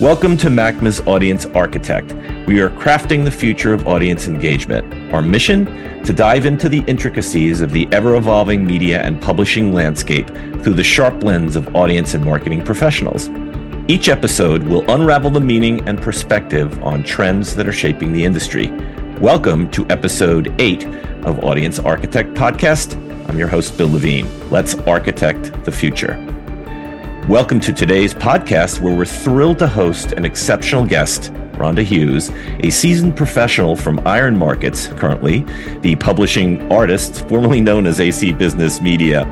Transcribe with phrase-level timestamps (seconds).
[0.00, 2.14] Welcome to MACMA's Audience Architect.
[2.46, 5.12] We are crafting the future of audience engagement.
[5.12, 5.66] Our mission?
[6.04, 10.26] To dive into the intricacies of the ever evolving media and publishing landscape
[10.62, 13.28] through the sharp lens of audience and marketing professionals.
[13.88, 18.70] Each episode will unravel the meaning and perspective on trends that are shaping the industry.
[19.18, 20.86] Welcome to episode 8
[21.26, 22.96] of Audience Architect Podcast.
[23.28, 24.26] I'm your host, Bill Levine.
[24.48, 26.29] Let's architect the future.
[27.28, 32.70] Welcome to today's podcast, where we're thrilled to host an exceptional guest, Ronda Hughes, a
[32.70, 35.46] seasoned professional from IronMarkets, currently
[35.80, 39.26] the publishing artist formerly known as AC Business Media.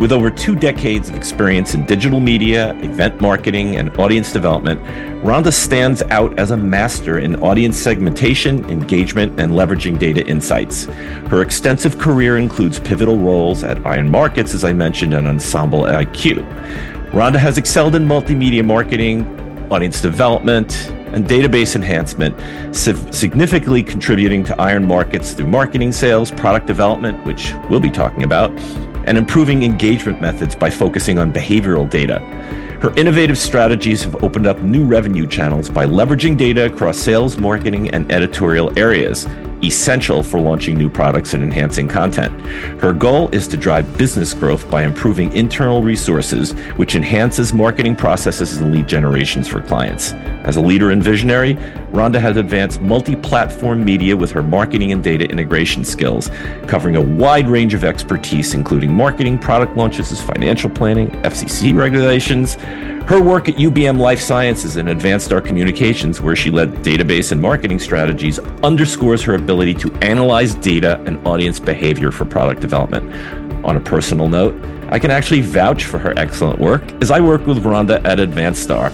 [0.00, 4.80] With over two decades of experience in digital media, event marketing, and audience development,
[5.22, 10.86] Ronda stands out as a master in audience segmentation, engagement, and leveraging data insights.
[11.28, 16.91] Her extensive career includes pivotal roles at IronMarkets, as I mentioned, and EnsembleIQ.
[17.12, 19.26] Ronda has excelled in multimedia marketing,
[19.70, 22.34] audience development, and database enhancement,
[22.74, 28.50] significantly contributing to IronMarkets through marketing sales, product development, which we'll be talking about,
[29.06, 32.18] and improving engagement methods by focusing on behavioral data.
[32.80, 37.90] Her innovative strategies have opened up new revenue channels by leveraging data across sales, marketing,
[37.90, 39.26] and editorial areas,
[39.62, 42.32] essential for launching new products and enhancing content.
[42.80, 48.56] Her goal is to drive business growth by improving internal resources, which enhances marketing processes
[48.56, 50.12] and lead generations for clients.
[50.44, 51.56] As a leader and visionary,
[51.90, 56.30] Ronda has advanced multi platform media with her marketing and data integration skills,
[56.66, 62.56] covering a wide range of expertise, including marketing, product launches, financial planning, FCC regulations.
[63.06, 67.78] Her work at UBM Life Sciences and Advanstar Communications, where she led database and marketing
[67.78, 73.12] strategies, underscores her ability to analyze data and audience behavior for product development.
[73.64, 74.54] On a personal note,
[74.88, 78.92] I can actually vouch for her excellent work as I work with Ronda at Advanstar.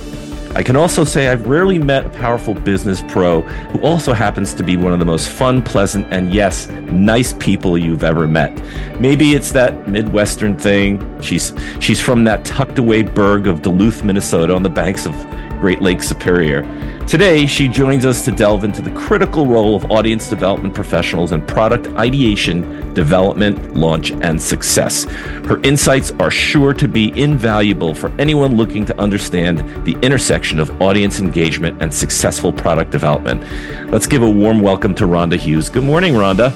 [0.55, 4.63] I can also say I've rarely met a powerful business pro who also happens to
[4.63, 8.51] be one of the most fun, pleasant, and yes, nice people you've ever met.
[8.99, 11.21] Maybe it's that Midwestern thing.
[11.21, 15.15] She's she's from that tucked away burg of Duluth, Minnesota on the banks of
[15.61, 16.63] Great Lake Superior.
[17.07, 21.45] Today, she joins us to delve into the critical role of audience development professionals in
[21.47, 25.05] product ideation, development, launch, and success.
[25.05, 30.83] Her insights are sure to be invaluable for anyone looking to understand the intersection of
[30.83, 33.43] audience engagement and successful product development.
[33.91, 35.69] Let's give a warm welcome to Ronda Hughes.
[35.69, 36.55] Good morning, Ronda.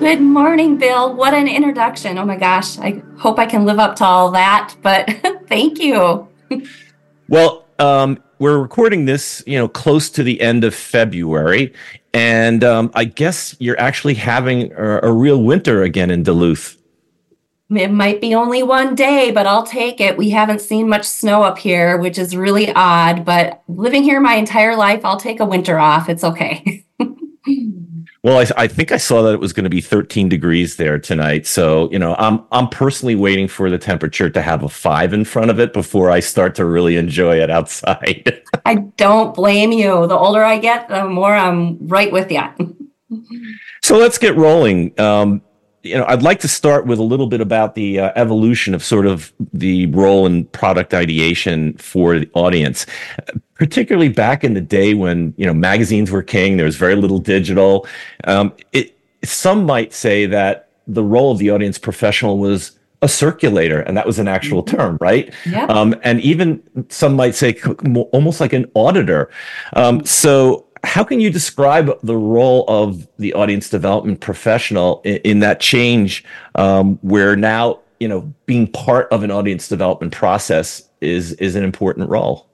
[0.00, 1.14] Good morning, Bill.
[1.14, 2.18] What an introduction.
[2.18, 2.78] Oh my gosh.
[2.78, 5.08] I hope I can live up to all that, but
[5.48, 6.28] thank you.
[7.28, 11.72] well, um, we're recording this, you know, close to the end of February,
[12.12, 16.80] and um, I guess you're actually having a, a, real winter again in Duluth.
[17.70, 20.16] It might be only one day, but I'll take it.
[20.16, 23.24] We haven't seen much snow up here, which is really odd.
[23.24, 26.08] But living here my entire life, I'll take a winter off.
[26.08, 26.84] It's okay.
[28.24, 30.98] Well, I, I, think I saw that it was going to be 13 degrees there
[30.98, 31.46] tonight.
[31.46, 35.26] So, you know, I'm I'm personally waiting for the temperature to have a five in
[35.26, 38.42] front of it before I start to really enjoy it outside.
[38.64, 40.06] I don't blame you.
[40.06, 42.40] The older I get, the more I'm right with you.
[43.82, 44.98] so let's get rolling.
[44.98, 45.42] Um,
[45.84, 48.82] you know, I'd like to start with a little bit about the uh, evolution of
[48.82, 52.86] sort of the role in product ideation for the audience,
[53.54, 56.56] particularly back in the day when you know magazines were king.
[56.56, 57.86] There was very little digital.
[58.24, 63.80] Um, it, some might say that the role of the audience professional was a circulator,
[63.80, 64.76] and that was an actual mm-hmm.
[64.76, 65.32] term, right?
[65.44, 65.66] Yeah.
[65.66, 67.60] Um, and even some might say
[68.12, 69.30] almost like an auditor.
[69.74, 75.38] Um, so how can you describe the role of the audience development professional in, in
[75.40, 76.24] that change
[76.54, 81.64] um, where now you know being part of an audience development process is is an
[81.64, 82.48] important role?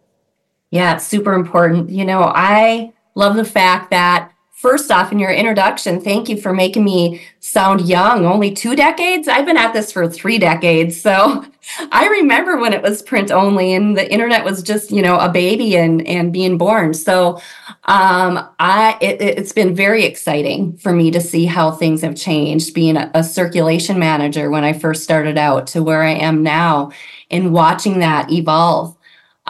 [0.70, 1.90] Yeah super important.
[1.90, 6.52] You know i love the fact that First off, in your introduction, thank you for
[6.52, 8.26] making me sound young.
[8.26, 9.26] Only two decades?
[9.26, 11.00] I've been at this for three decades.
[11.00, 11.46] So
[11.92, 15.30] I remember when it was print only and the internet was just, you know, a
[15.30, 16.92] baby and, and being born.
[16.92, 17.40] So
[17.84, 22.74] um, I it, has been very exciting for me to see how things have changed
[22.74, 26.92] being a, a circulation manager when I first started out to where I am now
[27.30, 28.94] and watching that evolve.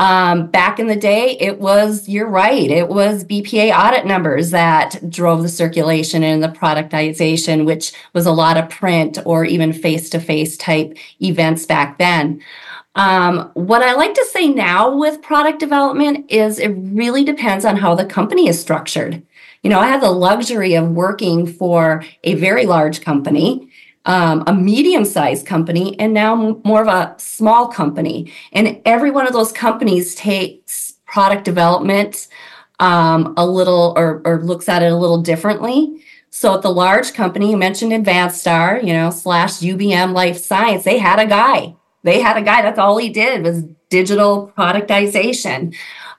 [0.01, 4.99] Um, back in the day, it was, you're right, it was BPA audit numbers that
[5.11, 10.09] drove the circulation and the productization, which was a lot of print or even face
[10.09, 12.43] to face type events back then.
[12.95, 17.77] Um, what I like to say now with product development is it really depends on
[17.77, 19.23] how the company is structured.
[19.63, 23.70] You know, I have the luxury of working for a very large company
[24.07, 28.33] um, a medium sized company and now more of a small company.
[28.53, 32.29] And every one of those companies takes product development
[32.79, 36.03] um, a little or, or looks at it a little differently.
[36.31, 40.99] So at the large company, you mentioned Advanstar, you know, slash UBM Life Science, they
[40.99, 41.75] had a guy.
[42.03, 42.63] They had a guy.
[42.63, 45.75] That's all he did was digital productization.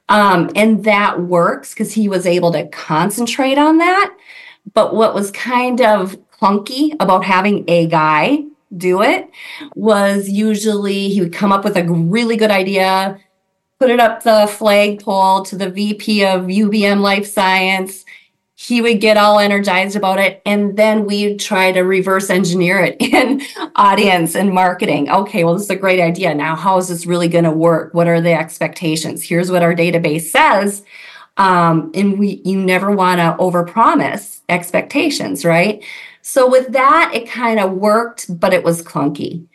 [0.09, 4.15] Um, and that works because he was able to concentrate on that.
[4.73, 8.43] But what was kind of clunky about having a guy
[8.75, 9.29] do it
[9.75, 13.19] was usually he would come up with a really good idea,
[13.79, 18.05] put it up the flagpole to the VP of UBM Life Science.
[18.55, 20.41] He would get all energized about it.
[20.45, 23.41] And then we'd try to reverse engineer it in
[23.75, 25.09] audience and marketing.
[25.09, 26.33] Okay, well, this is a great idea.
[26.35, 27.93] Now, how is this really going to work?
[27.93, 29.23] What are the expectations?
[29.23, 30.83] Here's what our database says.
[31.37, 35.83] Um, and we you never want to overpromise expectations, right?
[36.21, 39.47] So with that, it kind of worked, but it was clunky.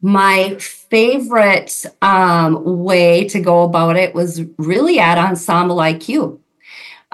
[0.00, 6.40] My favorite um, way to go about it was really at EnsembleIQ.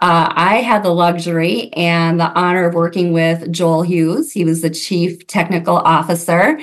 [0.01, 4.31] Uh, I had the luxury and the honor of working with Joel Hughes.
[4.31, 6.61] He was the chief technical officer,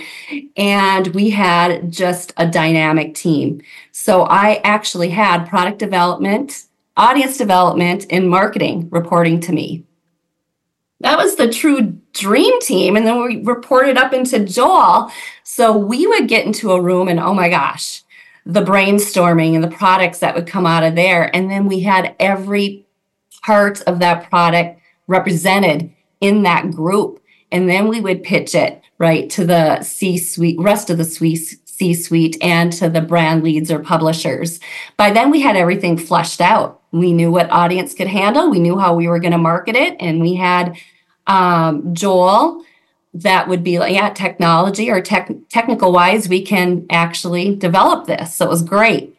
[0.56, 3.62] and we had just a dynamic team.
[3.92, 6.64] So I actually had product development,
[6.96, 9.84] audience development, and marketing reporting to me.
[11.02, 12.96] That was the true dream team.
[12.96, 15.12] And then we reported up into Joel.
[15.44, 18.04] So we would get into a room and oh my gosh,
[18.46, 21.36] the brainstorming and the products that would come out of there.
[21.36, 22.86] And then we had every
[23.44, 25.92] part of that product represented
[26.22, 27.22] in that group.
[27.52, 31.58] And then we would pitch it right to the C suite, rest of the suite,
[31.66, 34.60] C suite, and to the brand leads or publishers.
[34.98, 36.82] By then, we had everything flushed out.
[36.92, 39.98] We knew what audience could handle, we knew how we were going to market it,
[40.00, 40.78] and we had
[41.28, 42.64] um, Joel,
[43.14, 48.36] that would be like, yeah, technology or tech, technical wise, we can actually develop this.
[48.36, 49.18] So it was great.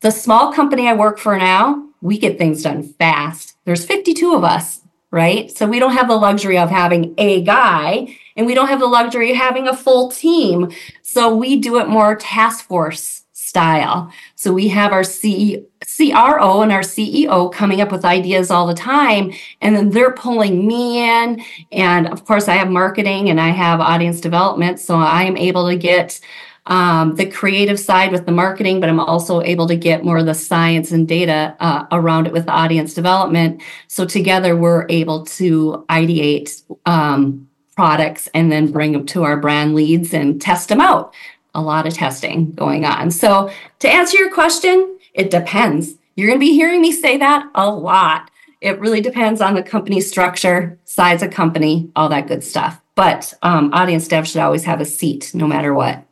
[0.00, 3.56] The small company I work for now, we get things done fast.
[3.64, 5.50] There's 52 of us, right?
[5.50, 8.86] So we don't have the luxury of having a guy and we don't have the
[8.86, 10.70] luxury of having a full team.
[11.02, 13.24] So we do it more task force
[13.56, 14.12] style.
[14.34, 18.74] So we have our CE, CRO and our CEO coming up with ideas all the
[18.74, 19.32] time,
[19.62, 21.42] and then they're pulling me in.
[21.72, 24.78] And of course, I have marketing and I have audience development.
[24.78, 26.20] So I am able to get
[26.66, 30.26] um, the creative side with the marketing, but I'm also able to get more of
[30.26, 33.62] the science and data uh, around it with the audience development.
[33.88, 39.74] So together, we're able to ideate um, products and then bring them to our brand
[39.74, 41.14] leads and test them out
[41.56, 43.10] a lot of testing going on.
[43.10, 43.50] So,
[43.80, 45.94] to answer your question, it depends.
[46.14, 48.30] You're going to be hearing me say that a lot.
[48.60, 52.80] It really depends on the company structure, size of company, all that good stuff.
[52.94, 56.04] But um, audience dev should always have a seat, no matter what.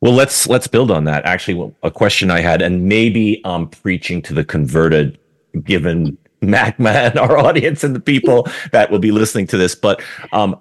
[0.00, 1.24] Well, let's let's build on that.
[1.24, 5.18] Actually, a question I had, and maybe I'm preaching to the converted,
[5.62, 9.74] given MACMA and our audience and the people that will be listening to this.
[9.74, 10.02] But
[10.32, 10.58] um,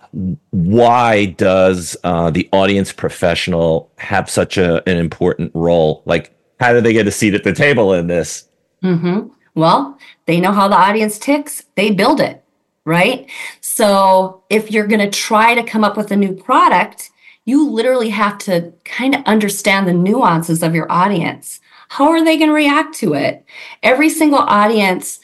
[0.51, 6.03] why does uh, the audience professional have such a, an important role?
[6.06, 8.47] Like, how do they get a seat at the table in this?
[8.83, 9.27] Mm-hmm.
[9.56, 12.44] Well, they know how the audience ticks, they build it,
[12.85, 13.30] right?
[13.62, 17.12] So if you're going to try to come up with a new product,
[17.45, 21.59] you literally have to kind of understand the nuances of your audience.
[21.90, 23.45] How are they going to react to it?
[23.83, 25.19] Every single audience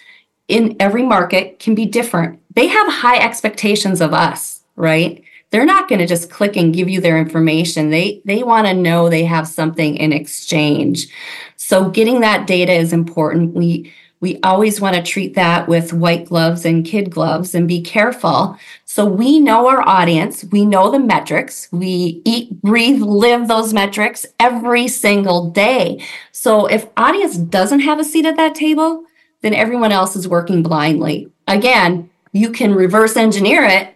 [0.50, 2.40] in every market can be different.
[2.56, 5.24] They have high expectations of us, right?
[5.52, 7.90] They're not going to just click and give you their information.
[7.90, 11.08] They they want to know they have something in exchange.
[11.56, 13.54] So getting that data is important.
[13.54, 17.82] We we always want to treat that with white gloves and kid gloves and be
[17.82, 18.58] careful.
[18.84, 24.26] So we know our audience, we know the metrics, we eat, breathe, live those metrics
[24.40, 26.04] every single day.
[26.34, 29.06] So if audience doesn't have a seat at that table,
[29.42, 31.32] then everyone else is working blindly.
[31.48, 33.96] Again, you can reverse engineer it,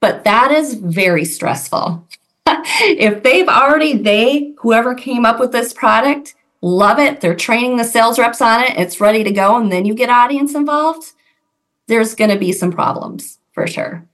[0.00, 2.06] but that is very stressful.
[2.46, 7.84] if they've already, they, whoever came up with this product, love it, they're training the
[7.84, 11.12] sales reps on it, it's ready to go, and then you get audience involved,
[11.86, 14.06] there's going to be some problems for sure.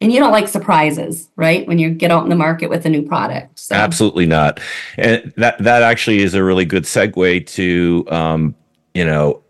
[0.00, 1.66] And you don't like surprises, right?
[1.66, 3.58] When you get out in the market with a new product.
[3.60, 3.76] So.
[3.76, 4.58] Absolutely not.
[4.98, 8.56] And that that actually is a really good segue to um,
[8.94, 9.41] you know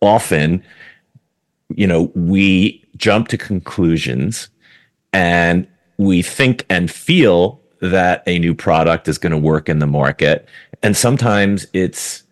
[0.00, 0.62] often,
[1.74, 4.48] you know, we jump to conclusions
[5.12, 9.86] and we think and feel that a new product is going to work in the
[9.86, 10.48] market.
[10.82, 12.24] And sometimes it's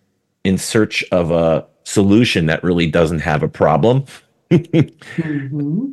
[0.45, 4.05] in search of a solution that really doesn't have a problem
[4.51, 5.91] mm-hmm.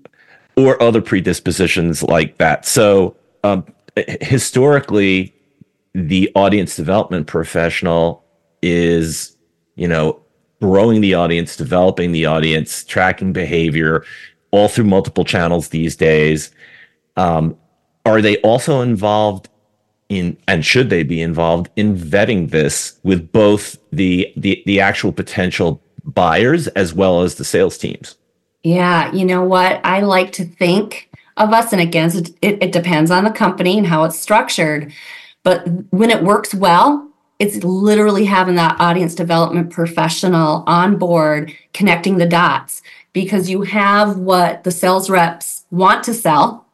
[0.57, 2.65] or other predispositions like that.
[2.65, 3.65] So, um,
[4.21, 5.35] historically,
[5.93, 8.23] the audience development professional
[8.61, 9.35] is,
[9.75, 10.19] you know,
[10.63, 14.05] growing the audience, developing the audience, tracking behavior,
[14.51, 16.51] all through multiple channels these days.
[17.17, 17.57] Um,
[18.05, 19.49] are they also involved
[20.07, 25.11] in, and should they be involved in vetting this with both the the the actual
[25.11, 28.15] potential buyers as well as the sales teams?
[28.63, 29.81] Yeah, you know what?
[29.83, 32.09] I like to think of us, and again,
[32.41, 34.93] it, it depends on the company and how it's structured.
[35.43, 37.12] But when it works well,
[37.43, 42.81] it's literally having that audience development professional on board, connecting the dots
[43.11, 46.65] because you have what the sales reps want to sell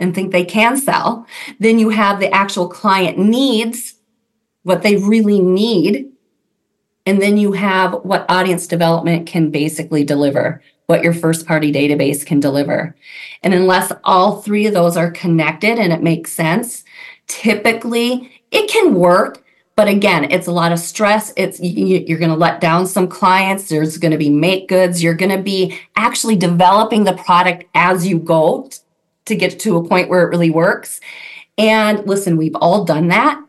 [0.00, 1.28] and think they can sell.
[1.60, 3.94] Then you have the actual client needs,
[4.64, 6.10] what they really need.
[7.06, 12.26] And then you have what audience development can basically deliver, what your first party database
[12.26, 12.96] can deliver.
[13.44, 16.84] And unless all three of those are connected and it makes sense,
[17.28, 19.44] typically it can work
[19.76, 21.32] but again it's a lot of stress.
[21.36, 23.68] It's you're going to let down some clients.
[23.68, 25.02] There's going to be make goods.
[25.02, 28.68] You're going to be actually developing the product as you go
[29.26, 31.00] to get to a point where it really works.
[31.58, 33.42] And listen we've all done that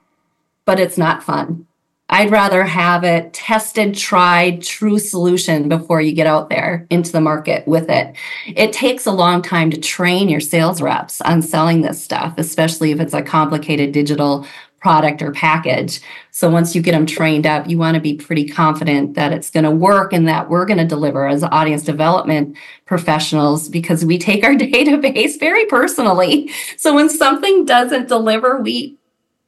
[0.67, 1.65] but it's not fun.
[2.10, 7.22] I'd rather have it tested, tried, true solution before you get out there into the
[7.22, 8.15] market with it.
[8.46, 12.91] It takes a long time to train your sales reps on selling this stuff, especially
[12.91, 14.46] if it's a complicated digital
[14.79, 16.00] product or package.
[16.31, 19.50] So once you get them trained up, you want to be pretty confident that it's
[19.50, 22.55] going to work and that we're going to deliver as audience development
[22.86, 26.51] professionals because we take our database very personally.
[26.77, 28.98] So when something doesn't deliver, we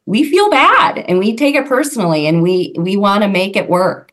[0.09, 3.69] we feel bad and we take it personally and we we want to make it
[3.69, 4.11] work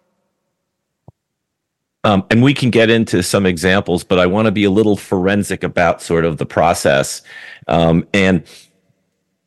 [2.04, 4.96] um, and we can get into some examples but i want to be a little
[4.96, 7.23] forensic about sort of the process
[7.68, 8.44] um, and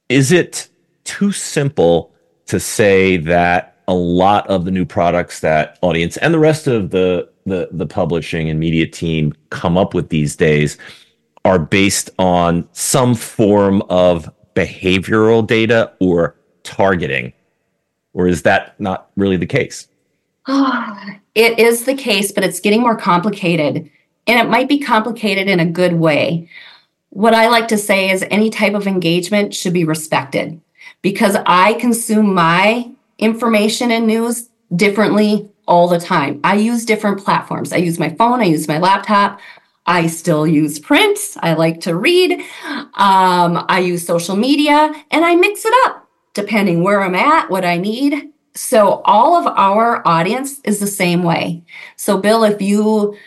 [0.09, 0.69] is it
[1.09, 2.13] too simple
[2.45, 6.91] to say that a lot of the new products that audience and the rest of
[6.91, 10.77] the the, the publishing and media team come up with these days
[11.45, 17.33] are based on some form of behavioral data or targeting?
[18.13, 19.87] Or is that not really the case?
[20.47, 23.89] it is the case, but it's getting more complicated.
[24.27, 26.47] And it might be complicated in a good way.
[27.09, 30.61] What I like to say is any type of engagement should be respected
[31.01, 36.39] because I consume my information and news differently all the time.
[36.43, 37.71] I use different platforms.
[37.71, 39.39] I use my phone, I use my laptop.
[39.85, 41.17] I still use print.
[41.39, 42.33] I like to read.
[42.93, 47.65] Um, I use social media and I mix it up depending where I'm at, what
[47.65, 48.29] I need.
[48.53, 51.63] So all of our audience is the same way.
[51.95, 53.17] So Bill, if you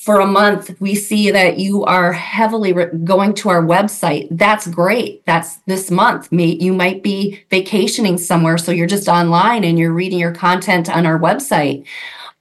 [0.00, 4.26] for a month we see that you are heavily re- going to our website.
[4.30, 5.24] That's great.
[5.26, 6.28] That's this month.
[6.32, 11.04] You might be vacationing somewhere so you're just online and you're reading your content on
[11.04, 11.86] our website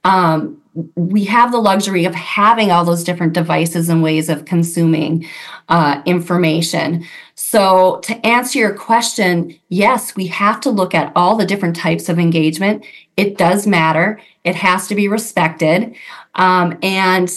[0.03, 0.61] um,
[0.95, 5.25] we have the luxury of having all those different devices and ways of consuming
[5.67, 7.05] uh, information.
[7.35, 12.07] So, to answer your question, yes, we have to look at all the different types
[12.07, 12.85] of engagement.
[13.17, 15.95] It does matter, it has to be respected.
[16.35, 17.29] Um, and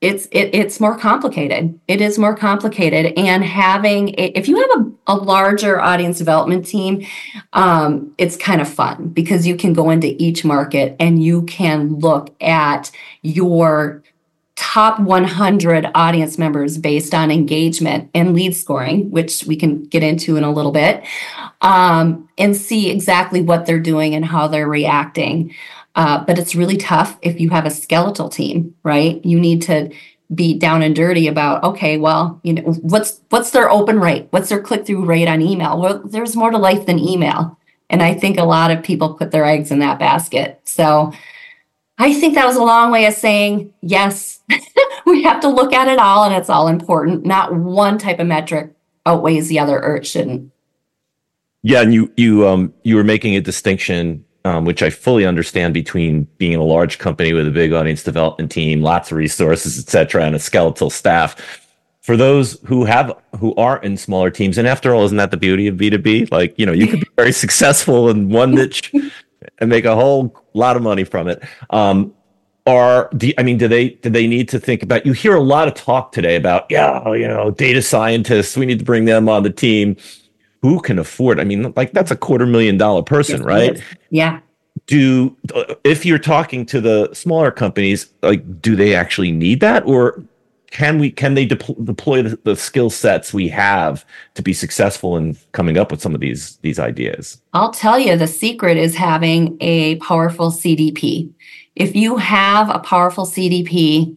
[0.00, 1.78] it's it, it's more complicated.
[1.88, 3.14] It is more complicated.
[3.16, 7.06] And having if you have a, a larger audience development team
[7.54, 11.98] um, it's kind of fun because you can go into each market and you can
[11.98, 12.90] look at
[13.22, 14.02] your
[14.56, 20.36] top 100 audience members based on engagement and lead scoring which we can get into
[20.36, 21.04] in a little bit
[21.60, 25.54] um, and see exactly what they're doing and how they're reacting
[25.96, 29.24] uh, but it's really tough if you have a skeletal team, right?
[29.24, 29.90] You need to
[30.34, 34.26] be down and dirty about okay well you know what's what's their open rate?
[34.30, 35.80] What's their click-through rate on email?
[35.80, 37.58] Well there's more to life than email.
[37.88, 40.60] And i think a lot of people put their eggs in that basket.
[40.64, 41.12] So
[41.98, 44.40] i think that was a long way of saying yes
[45.06, 47.24] we have to look at it all and it's all important.
[47.24, 48.72] Not one type of metric
[49.06, 50.50] outweighs the other or it shouldn't.
[51.62, 55.74] Yeah and you you um you were making a distinction um, which I fully understand
[55.74, 59.76] between being in a large company with a big audience development team, lots of resources,
[59.76, 61.34] et cetera, and a skeletal staff.
[62.00, 65.36] For those who have who are in smaller teams, and after all, isn't that the
[65.36, 66.30] beauty of B2B?
[66.30, 68.92] Like, you know, you could be very successful in one niche
[69.58, 71.42] and make a whole lot of money from it.
[71.70, 72.14] Um,
[72.68, 75.04] are do, I mean, do they do they need to think about?
[75.04, 78.56] You hear a lot of talk today about, yeah, you know, data scientists.
[78.56, 79.96] We need to bring them on the team
[80.66, 81.38] who can afford?
[81.38, 83.82] I mean, like that's a quarter million dollar person, yes, right?
[84.10, 84.40] Yeah.
[84.86, 89.84] Do uh, if you're talking to the smaller companies, like, do they actually need that,
[89.86, 90.22] or
[90.70, 94.04] can we can they depl- deploy the, the skill sets we have
[94.34, 97.40] to be successful in coming up with some of these these ideas?
[97.54, 101.32] I'll tell you, the secret is having a powerful CDP.
[101.76, 104.16] if you have a powerful CDP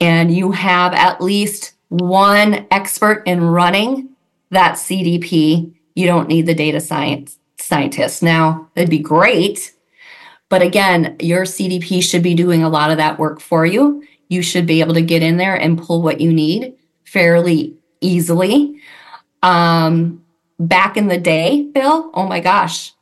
[0.00, 4.08] and you have at least one expert in running
[4.50, 8.22] that CDP, you don't need the data science scientist.
[8.22, 9.72] Now, it'd be great,
[10.48, 14.02] but again, your CDP should be doing a lot of that work for you.
[14.28, 18.80] You should be able to get in there and pull what you need fairly easily.
[19.42, 20.24] Um,
[20.58, 22.92] back in the day, Bill, oh my gosh,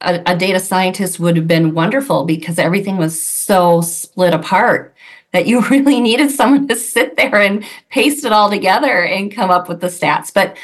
[0.00, 4.94] a, a data scientist would have been wonderful because everything was so split apart
[5.32, 9.50] that you really needed someone to sit there and paste it all together and come
[9.50, 10.32] up with the stats.
[10.32, 10.56] But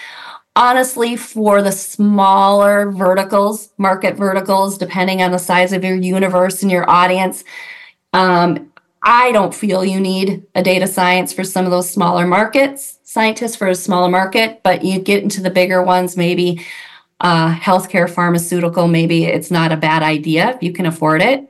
[0.59, 6.71] honestly, for the smaller verticals, market verticals, depending on the size of your universe and
[6.71, 7.45] your audience,
[8.13, 12.99] um, I don't feel you need a data science for some of those smaller markets,
[13.05, 16.67] scientists for a smaller market, but you get into the bigger ones, maybe
[17.21, 21.49] uh, healthcare, pharmaceutical, maybe it's not a bad idea if you can afford it.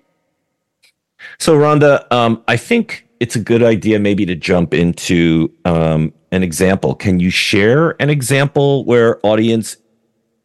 [1.38, 6.43] So, Ronda, um, I think it's a good idea maybe to jump into um, an
[6.43, 6.95] example.
[6.95, 9.77] Can you share an example where audience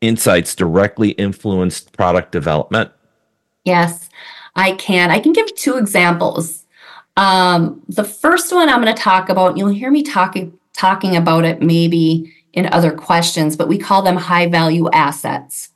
[0.02, 2.92] insights directly influenced product development?
[3.64, 4.10] Yes,
[4.56, 5.12] I can.
[5.12, 6.66] I can give two examples.
[7.16, 11.46] Um, the first one I'm going to talk about, you'll hear me talking talking about
[11.46, 15.70] it maybe in other questions, but we call them high value assets.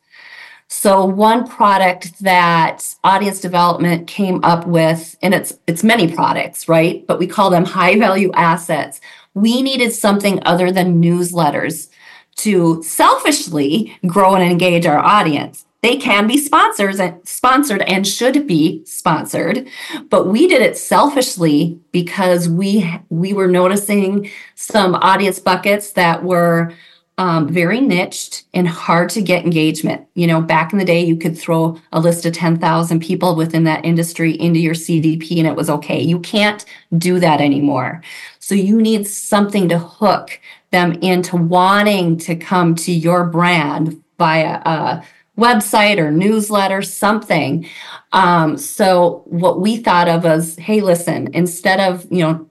[0.70, 7.08] So one product that audience development came up with, and it's it's many products, right?
[7.08, 9.00] But we call them high value assets.
[9.34, 11.90] We needed something other than newsletters
[12.38, 15.66] to selfishly grow and engage our audience.
[15.84, 19.70] They can be sponsors and sponsored and should be sponsored,
[20.10, 26.74] but we did it selfishly because we we were noticing some audience buckets that were
[27.18, 30.08] um, very niched and hard to get engagement.
[30.14, 33.64] You know, back in the day, you could throw a list of 10,000 people within
[33.64, 36.00] that industry into your CDP and it was okay.
[36.00, 36.64] You can't
[36.98, 38.04] do that anymore.
[38.40, 40.40] So you need something to hook
[40.72, 45.04] them into wanting to come to your brand via a
[45.38, 47.68] website or newsletter, something.
[48.12, 52.50] Um, so what we thought of was, hey, listen, instead of, you know,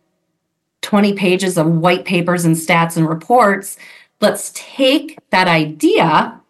[0.82, 3.76] 20 pages of white papers and stats and reports,
[4.20, 6.40] let's take that idea,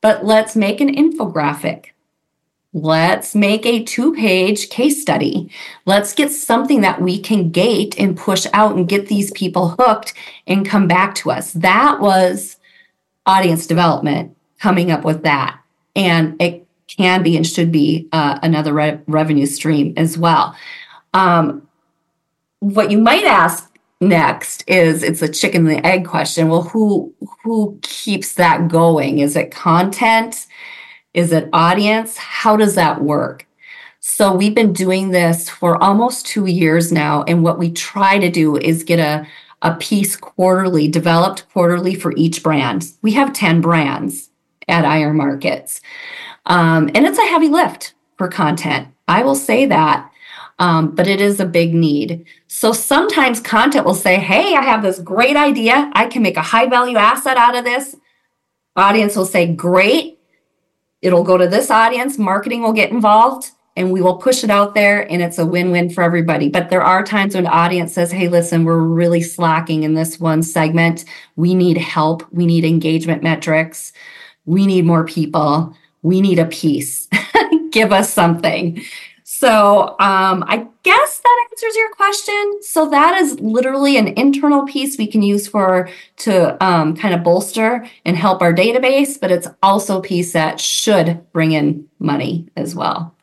[0.00, 1.86] but let's make an infographic.
[2.72, 5.48] Let's make a two page case study.
[5.86, 10.12] Let's get something that we can gate and push out and get these people hooked
[10.48, 11.52] and come back to us.
[11.52, 12.56] That was
[13.26, 15.60] audience development coming up with that.
[15.94, 20.56] And it can be and should be uh, another re- revenue stream as well.
[21.12, 21.68] Um,
[22.58, 26.48] what you might ask next is it's a chicken and the egg question.
[26.48, 29.18] Well, who who keeps that going?
[29.18, 30.46] Is it content?
[31.14, 32.16] Is it audience?
[32.16, 33.46] How does that work?
[34.00, 37.22] So we've been doing this for almost two years now.
[37.22, 39.26] And what we try to do is get a,
[39.62, 42.92] a piece quarterly, developed quarterly for each brand.
[43.00, 44.28] We have 10 brands
[44.68, 45.80] at IronMarkets.
[46.44, 48.88] Um, and it's a heavy lift for content.
[49.08, 50.10] I will say that
[50.58, 52.24] um, but it is a big need.
[52.46, 55.90] So sometimes content will say, Hey, I have this great idea.
[55.94, 57.96] I can make a high value asset out of this.
[58.76, 60.18] Audience will say, Great.
[61.02, 62.18] It'll go to this audience.
[62.18, 65.90] Marketing will get involved and we will push it out there and it's a win-win
[65.90, 66.48] for everybody.
[66.48, 70.42] But there are times when audience says, Hey, listen, we're really slacking in this one
[70.42, 71.04] segment.
[71.36, 72.24] We need help.
[72.32, 73.92] We need engagement metrics.
[74.46, 75.74] We need more people.
[76.02, 77.08] We need a piece.
[77.70, 78.84] Give us something.
[79.44, 82.60] So um, I guess that answers your question.
[82.62, 87.22] So that is literally an internal piece we can use for to um, kind of
[87.22, 92.48] bolster and help our database, but it's also a piece that should bring in money
[92.56, 93.14] as well.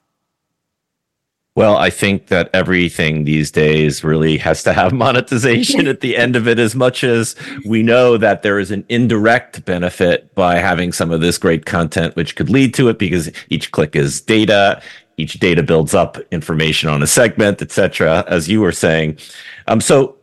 [1.53, 6.37] Well, I think that everything these days really has to have monetization at the end
[6.37, 10.93] of it, as much as we know that there is an indirect benefit by having
[10.93, 14.81] some of this great content, which could lead to it because each click is data
[15.21, 18.23] each data builds up information on a segment, etc.
[18.27, 19.17] As you were saying,
[19.67, 20.17] um, so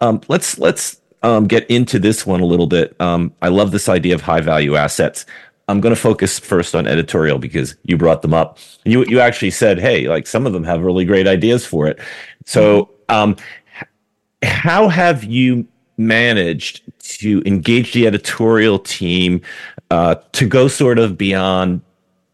[0.00, 2.94] um, let's let's um, get into this one a little bit.
[3.00, 5.24] Um, I love this idea of high value assets.
[5.68, 8.58] I'm going to focus first on editorial because you brought them up.
[8.84, 11.98] You you actually said, hey, like some of them have really great ideas for it.
[12.44, 13.36] So, um,
[14.42, 19.40] how have you managed to engage the editorial team
[19.90, 21.80] uh, to go sort of beyond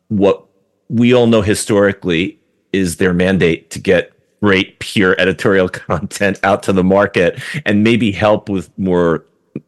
[0.09, 0.48] what
[0.89, 2.39] we all know historically
[2.73, 8.13] is their mandate to get great pure editorial content out to the market and maybe
[8.13, 9.25] help with more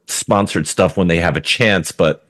[0.07, 2.29] sponsored stuff when they have a chance but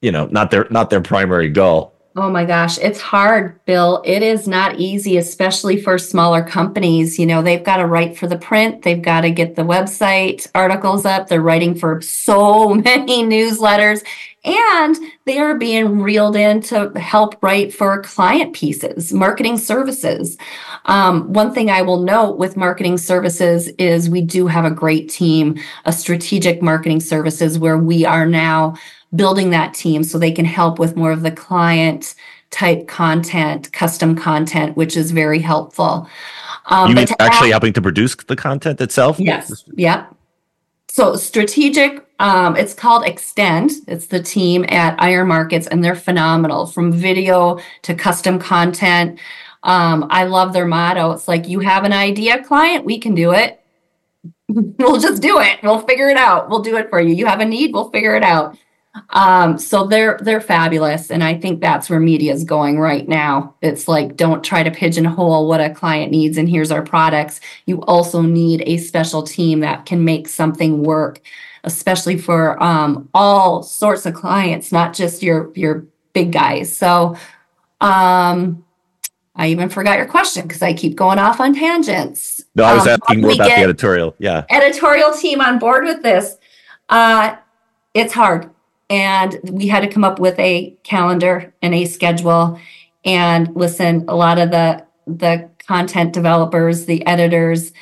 [0.00, 4.00] you know not their not their primary goal Oh my gosh, it's hard, Bill.
[4.02, 7.18] It is not easy, especially for smaller companies.
[7.18, 10.48] You know, they've got to write for the print, they've got to get the website
[10.54, 14.02] articles up, they're writing for so many newsletters,
[14.46, 20.38] and they are being reeled in to help write for client pieces, marketing services.
[20.84, 25.10] Um, one thing I will note with marketing services is we do have a great
[25.10, 28.76] team, a strategic marketing services where we are now
[29.14, 32.14] building that team so they can help with more of the client
[32.50, 36.08] type content, custom content, which is very helpful.
[36.66, 39.18] Um, you mean actually add, helping to produce the content itself?
[39.18, 39.64] Yes.
[39.74, 40.15] Yep.
[40.96, 43.70] So strategic, um, it's called Extend.
[43.86, 49.20] It's the team at IronMarkets, and they're phenomenal from video to custom content.
[49.62, 51.10] Um, I love their motto.
[51.10, 53.62] It's like you have an idea, client, we can do it.
[54.48, 55.58] we'll just do it.
[55.62, 56.48] We'll figure it out.
[56.48, 57.14] We'll do it for you.
[57.14, 58.56] You have a need, we'll figure it out.
[59.10, 63.54] Um, so they're they're fabulous, and I think that's where media is going right now.
[63.62, 67.40] It's like don't try to pigeonhole what a client needs, and here's our products.
[67.66, 71.20] You also need a special team that can make something work,
[71.64, 76.74] especially for um, all sorts of clients, not just your your big guys.
[76.76, 77.16] So,
[77.80, 78.64] um,
[79.34, 82.42] I even forgot your question because I keep going off on tangents.
[82.54, 84.14] No, I was um, asking more about the editorial.
[84.18, 86.36] Yeah, editorial team on board with this.
[86.88, 87.36] Uh,
[87.94, 88.50] it's hard
[88.88, 92.58] and we had to come up with a calendar and a schedule.
[93.04, 97.72] And listen a lot of the the content developers the editors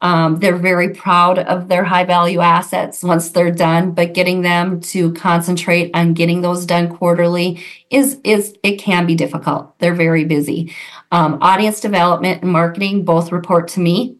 [0.00, 3.92] um, they're very proud of their high value assets once they're done.
[3.92, 9.14] But getting them to concentrate on getting those done quarterly is is it can be
[9.14, 9.78] difficult.
[9.78, 10.74] They're very busy.
[11.10, 14.16] Um, audience development and marketing both report to me.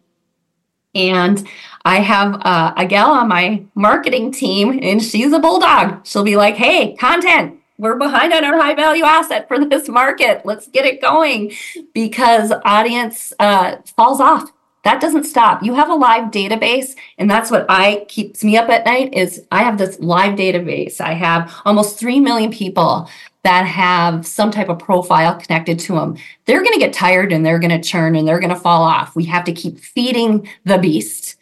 [0.94, 1.46] And
[1.88, 6.07] I have uh, a gal on my marketing team, and she's a bulldog.
[6.07, 10.42] She'll be like, hey, content, we're behind on our high value asset for this market.
[10.44, 11.53] Let's get it going
[11.94, 14.53] because audience uh, falls off.
[14.88, 15.62] That doesn't stop.
[15.62, 19.12] You have a live database, and that's what I keeps me up at night.
[19.12, 20.98] Is I have this live database.
[20.98, 23.11] I have almost three million people
[23.42, 26.16] that have some type of profile connected to them.
[26.46, 28.83] They're going to get tired and they're going to churn and they're going to fall
[28.83, 29.14] off.
[29.14, 31.37] We have to keep feeding the beast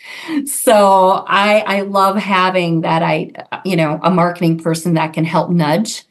[0.45, 3.33] so I I love having that I
[3.65, 6.05] you know a marketing person that can help nudge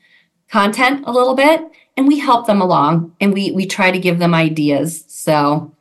[0.49, 1.61] content a little bit
[1.97, 5.03] and we help them along and we we try to give them ideas.
[5.07, 5.75] So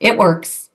[0.00, 0.70] it works.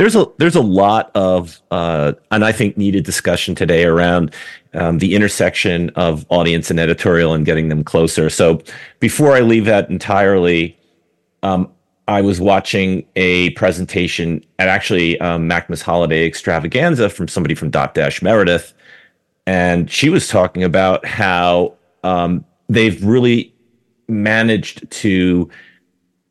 [0.00, 4.34] There's a there's a lot of uh, and I think needed discussion today around
[4.72, 8.30] um, the intersection of audience and editorial and getting them closer.
[8.30, 8.62] So
[8.98, 10.78] before I leave that entirely,
[11.42, 11.70] um,
[12.08, 18.72] I was watching a presentation at actually um, Holiday Extravaganza from somebody from Dotdash Meredith,
[19.46, 23.54] and she was talking about how um, they've really
[24.08, 25.50] managed to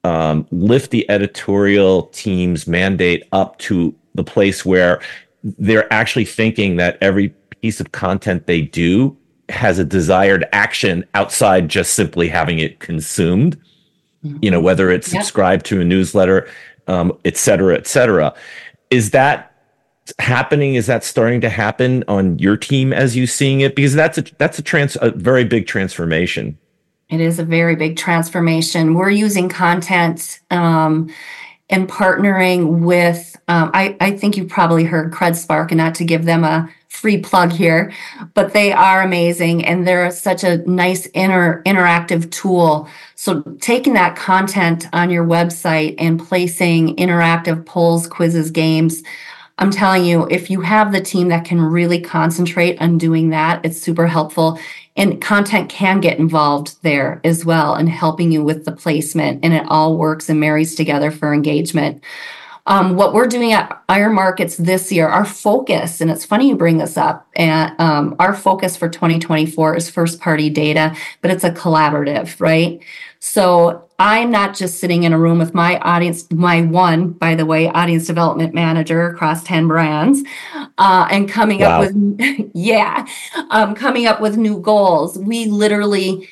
[0.04, 5.02] um, lift the editorial team's mandate up to the place where
[5.44, 7.30] they're actually thinking that every
[7.62, 9.16] piece of content they do
[9.50, 13.58] has a desired action outside just simply having it consumed
[14.22, 15.24] you know, whether it's yep.
[15.24, 16.50] subscribed to a newsletter,
[16.88, 18.34] um, et cetera, et cetera.
[18.90, 19.54] Is that
[20.20, 20.76] happening?
[20.76, 23.76] Is that starting to happen on your team as you seeing it?
[23.76, 26.58] Because that's a that's a trans a very big transformation.
[27.10, 28.94] It is a very big transformation.
[28.94, 31.14] We're using content um,
[31.70, 33.36] and partnering with.
[33.48, 37.18] Um, I I think you probably heard CrudSpark, and not to give them a free
[37.18, 37.94] plug here,
[38.34, 42.90] but they are amazing and they're such a nice inter interactive tool.
[43.16, 49.02] So taking that content on your website and placing interactive polls, quizzes, games,
[49.60, 53.64] I'm telling you, if you have the team that can really concentrate on doing that,
[53.66, 54.58] it's super helpful.
[54.96, 59.44] And content can get involved there as well and helping you with the placement.
[59.44, 62.02] And it all works and marries together for engagement.
[62.70, 66.78] Um, what we're doing at IronMarkets this year, our focus, and it's funny you bring
[66.78, 71.50] this up, and um, our focus for 2024 is first party data, but it's a
[71.50, 72.80] collaborative, right?
[73.18, 77.46] So I'm not just sitting in a room with my audience, my one, by the
[77.46, 80.22] way, audience development manager across 10 brands,
[80.78, 81.82] uh, and coming wow.
[81.82, 83.08] up with, yeah,
[83.50, 85.18] um, coming up with new goals.
[85.18, 86.30] We literally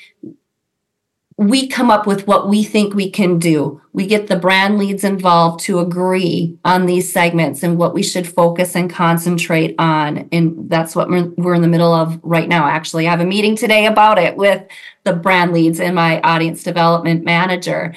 [1.40, 3.80] we come up with what we think we can do.
[3.94, 8.28] We get the brand leads involved to agree on these segments and what we should
[8.28, 10.28] focus and concentrate on.
[10.32, 12.68] And that's what we're, in the middle of right now.
[12.68, 14.64] Actually, I have a meeting today about it with
[15.04, 17.94] the brand leads and my audience development manager.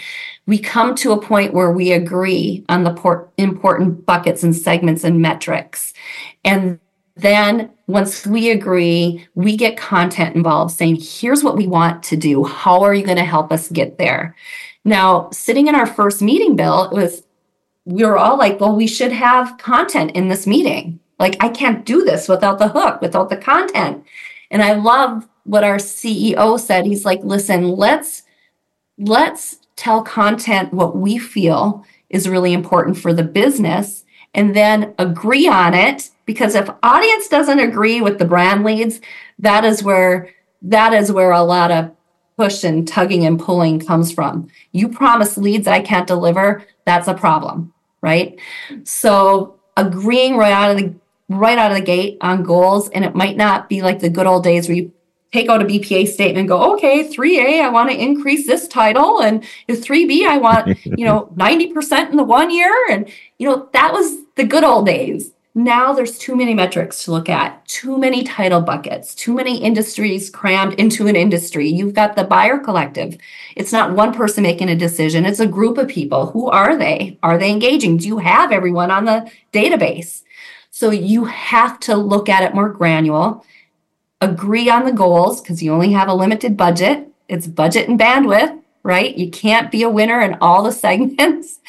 [0.47, 5.23] We come to a point where we agree on the important buckets and segments and
[5.23, 5.95] metrics.
[6.45, 6.79] And
[7.21, 12.45] then once we agree, we get content involved saying, here's what we want to do.
[12.45, 14.37] How are you going to help us get there?
[14.85, 17.23] Now, sitting in our first meeting, Bill, it was
[17.85, 21.01] we were all like, well, we should have content in this meeting.
[21.19, 24.05] Like, I can't do this without the hook, without the content.
[24.51, 26.85] And I love what our CEO said.
[26.85, 28.23] He's like, listen, let's
[28.99, 34.05] let's tell content what we feel is really important for the business
[34.35, 39.01] and then agree on it because if audience doesn't agree with the brand leads
[39.39, 40.31] that is where
[40.63, 41.91] that is where a lot of
[42.37, 47.15] push and tugging and pulling comes from you promise leads i can't deliver that's a
[47.15, 48.39] problem right
[48.85, 50.95] so agreeing right out of the
[51.29, 54.27] right out of the gate on goals and it might not be like the good
[54.27, 54.93] old days where you
[55.33, 59.23] take out a BPA statement and go, okay, 3A, I want to increase this title.
[59.23, 62.75] And if 3B, I want, you know, 90% in the one year.
[62.91, 65.33] And, you know, that was the good old days.
[65.55, 70.31] Now there's too many metrics to look at, too many title buckets, too many industries
[70.31, 71.69] crammed into an industry.
[71.69, 73.19] You've got the buyer collective.
[73.57, 76.27] It's not one person making a decision, it's a group of people.
[76.27, 77.19] Who are they?
[77.23, 77.97] Are they engaging?
[77.97, 80.23] Do you have everyone on the database?
[80.71, 83.41] So you have to look at it more granular
[84.21, 87.09] agree on the goals because you only have a limited budget.
[87.29, 89.17] It's budget and bandwidth, right?
[89.17, 91.61] You can't be a winner in all the segments.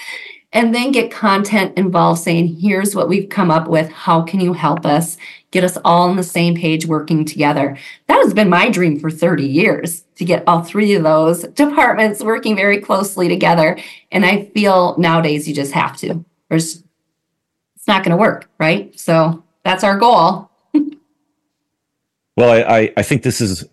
[0.53, 3.89] And then get content involved saying, here's what we've come up with.
[3.89, 5.17] How can you help us
[5.51, 7.77] get us all on the same page working together?
[8.07, 12.21] That has been my dream for 30 years to get all three of those departments
[12.21, 13.77] working very closely together.
[14.11, 16.25] And I feel nowadays you just have to.
[16.49, 16.83] There's,
[17.75, 18.97] it's not going to work, right?
[18.99, 20.49] So that's our goal.
[22.37, 23.67] Well, I, I think this is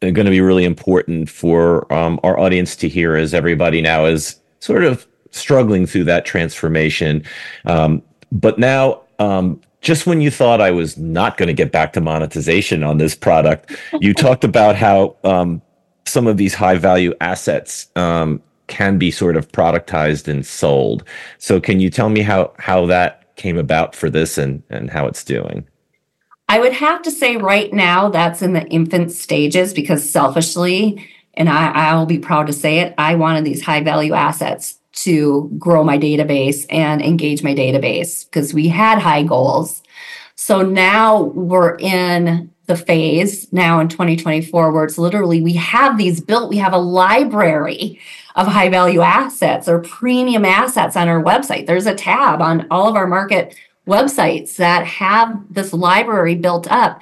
[0.00, 4.40] going to be really important for um, our audience to hear as everybody now is
[4.60, 7.24] sort of struggling through that transformation.
[7.64, 11.92] Um, but now, um, just when you thought I was not going to get back
[11.94, 15.62] to monetization on this product, you talked about how um,
[16.04, 21.04] some of these high value assets um, can be sort of productized and sold.
[21.38, 25.06] So, can you tell me how how that came about for this and and how
[25.06, 25.66] it's doing?
[26.48, 31.48] I would have to say right now that's in the infant stages because selfishly, and
[31.48, 35.84] I, I'll be proud to say it, I wanted these high value assets to grow
[35.84, 39.82] my database and engage my database because we had high goals.
[40.34, 46.20] So now we're in the phase now in 2024 where it's literally we have these
[46.20, 47.98] built, we have a library
[48.36, 51.66] of high value assets or premium assets on our website.
[51.66, 53.56] There's a tab on all of our market
[53.88, 57.00] websites that have this library built up,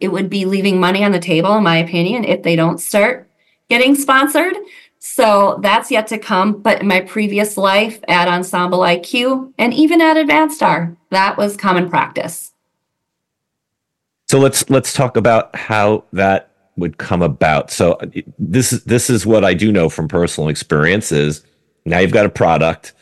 [0.00, 3.28] it would be leaving money on the table, in my opinion, if they don't start
[3.68, 4.54] getting sponsored.
[5.10, 6.60] So that's yet to come.
[6.60, 12.52] But in my previous life at EnsembleIQ and even at Advanstar, that was common practice.
[14.30, 17.70] So let's let's talk about how that would come about.
[17.70, 18.06] So uh,
[18.38, 21.44] this this is what I do know from personal experience is
[21.86, 22.92] now you've got a product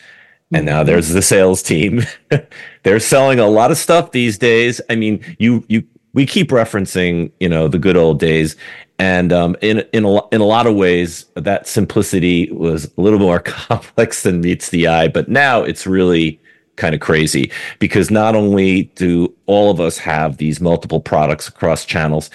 [0.55, 0.87] and now mm-hmm.
[0.87, 2.03] there's the sales team.
[2.85, 4.81] They're selling a lot of stuff these days.
[4.89, 5.83] I mean, you you
[6.17, 8.57] we keep referencing, you know, the good old days,
[8.99, 13.19] and um, in in a, in a lot of ways, that simplicity was a little
[13.19, 15.09] more complex than meets the eye.
[15.09, 16.41] But now it's really
[16.77, 21.85] kind of crazy because not only do all of us have these multiple products across
[21.85, 22.31] channels,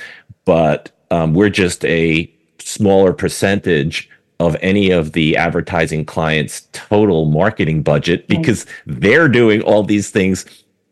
[0.45, 4.07] but um, we're just a smaller percentage
[4.39, 10.45] of any of the advertising clients' total marketing budget because they're doing all these things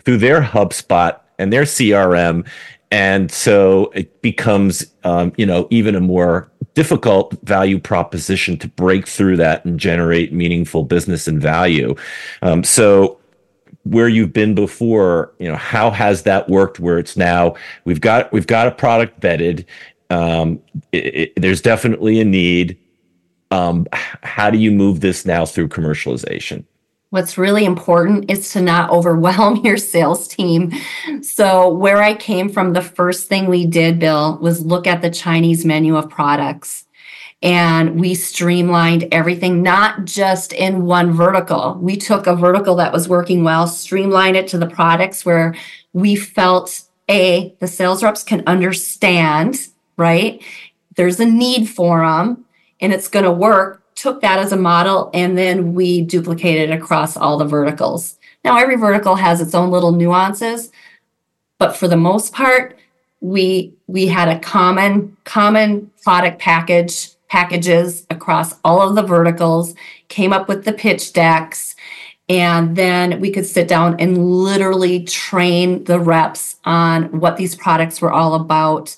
[0.04, 2.46] through their HubSpot and their CRM.
[2.92, 9.08] And so it becomes, um, you know, even a more difficult value proposition to break
[9.08, 11.96] through that and generate meaningful business and value.
[12.42, 13.20] Um, so
[13.84, 16.80] where you've been before, you know, how has that worked?
[16.80, 19.66] Where it's now we've got we've got a product vetted.
[20.10, 20.60] Um,
[20.92, 22.78] it, it, there's definitely a need
[23.52, 26.66] um, how do you move this now through commercialization?
[27.12, 30.74] What's really important is to not overwhelm your sales team.
[31.22, 35.10] So, where I came from, the first thing we did, Bill, was look at the
[35.10, 36.86] Chinese menu of products.
[37.42, 41.80] And we streamlined everything, not just in one vertical.
[41.82, 45.56] We took a vertical that was working well, streamlined it to the products where
[45.94, 50.44] we felt A, the sales reps can understand, right?
[50.96, 52.46] There's a need for them
[52.82, 57.18] and it's going to work, took that as a model, and then we duplicated across
[57.18, 58.18] all the verticals.
[58.46, 60.72] Now, every vertical has its own little nuances,
[61.58, 62.78] but for the most part,
[63.22, 69.76] we we had a common common product package packages across all of the verticals
[70.08, 71.76] came up with the pitch decks
[72.30, 78.02] And then we could sit down and literally train the reps on what these products
[78.02, 78.96] were all about.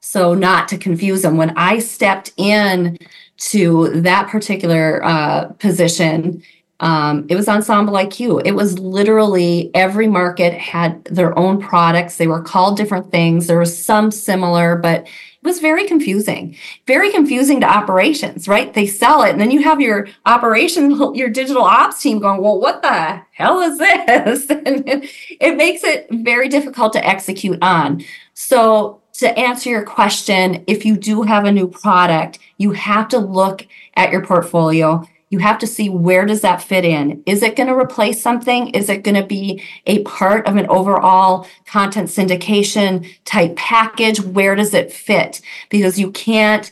[0.00, 2.98] So, not to confuse them, when I stepped in
[3.40, 6.42] to that particular uh, position,
[6.80, 8.42] um, it was EnsembleIQ.
[8.44, 12.16] It was literally every market had their own products.
[12.16, 13.46] They were called different things.
[13.46, 16.56] There was some similar, but it was very confusing.
[16.86, 18.72] Very confusing to operations, right?
[18.72, 22.60] They sell it, and then you have your operation, your digital ops team going, "Well,
[22.60, 25.06] what the hell is this?" and
[25.40, 28.02] it makes it very difficult to execute on.
[28.32, 33.18] So to answer your question, if you do have a new product, you have to
[33.18, 35.06] look at your portfolio.
[35.30, 37.22] You have to see where does that fit in?
[37.24, 38.70] Is it going to replace something?
[38.70, 44.20] Is it going to be a part of an overall content syndication type package?
[44.20, 45.40] Where does it fit?
[45.68, 46.70] Because you can't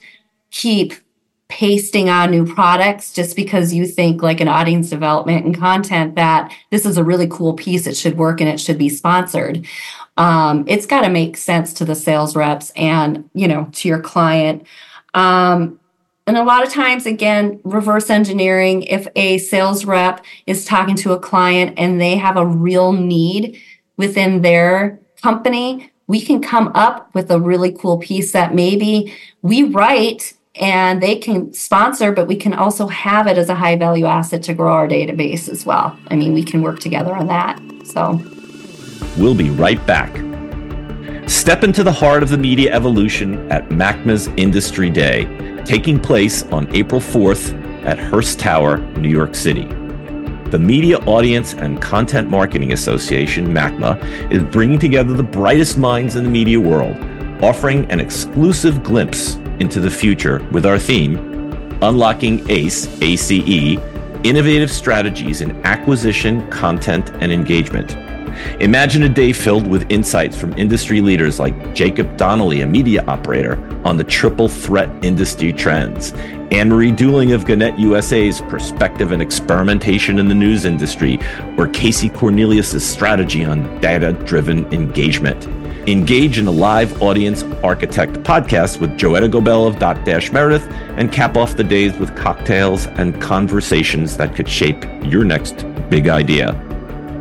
[0.50, 0.94] keep
[1.48, 6.54] pasting on new products just because you think like an audience development and content that
[6.70, 9.66] this is a really cool piece it should work and it should be sponsored
[10.18, 14.00] um, it's got to make sense to the sales reps and you know to your
[14.00, 14.66] client
[15.14, 15.80] um,
[16.28, 21.12] and a lot of times, again, reverse engineering, if a sales rep is talking to
[21.12, 23.58] a client and they have a real need
[23.96, 29.62] within their company, we can come up with a really cool piece that maybe we
[29.62, 34.04] write and they can sponsor, but we can also have it as a high value
[34.04, 35.98] asset to grow our database as well.
[36.08, 37.58] I mean, we can work together on that.
[37.86, 38.20] So
[39.18, 40.10] we'll be right back.
[41.28, 45.26] Step into the heart of the media evolution at MACMA's Industry Day
[45.64, 47.52] taking place on April 4th
[47.84, 49.64] at Hearst Tower, New York City.
[50.50, 56.24] The Media Audience and Content Marketing Association, MACMA, is bringing together the brightest minds in
[56.24, 56.96] the media world,
[57.44, 61.18] offering an exclusive glimpse into the future with our theme,
[61.82, 63.78] Unlocking ACE, ACE,
[64.24, 68.07] Innovative Strategies in Acquisition, Content, and Engagement.
[68.60, 73.56] Imagine a day filled with insights from industry leaders like Jacob Donnelly, a media operator,
[73.84, 76.12] on the triple threat industry trends,
[76.50, 81.18] Anne Marie Dooling of Gannett USA's perspective and experimentation in the news industry,
[81.56, 85.46] or Casey Cornelius' strategy on data driven engagement.
[85.88, 90.66] Engage in a live audience architect podcast with Joetta Gobell of Dotdash Meredith
[90.98, 96.08] and cap off the days with cocktails and conversations that could shape your next big
[96.08, 96.67] idea.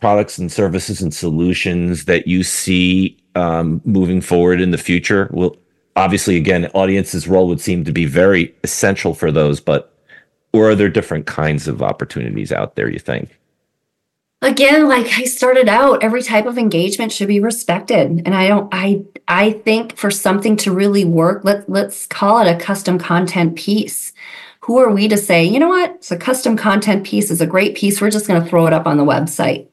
[0.00, 5.28] products and services and solutions that you see um, moving forward in the future?
[5.32, 5.56] Well,
[5.94, 9.92] obviously, again, audience's role would seem to be very essential for those, but
[10.52, 12.88] or are there different kinds of opportunities out there?
[12.88, 13.38] You think?
[14.42, 18.68] Again, like I started out, every type of engagement should be respected, and I don't.
[18.72, 23.56] I I think for something to really work, let let's call it a custom content
[23.56, 24.12] piece
[24.61, 27.46] who are we to say, you know what, it's a custom content piece, is a
[27.46, 28.00] great piece.
[28.00, 29.68] We're just going to throw it up on the website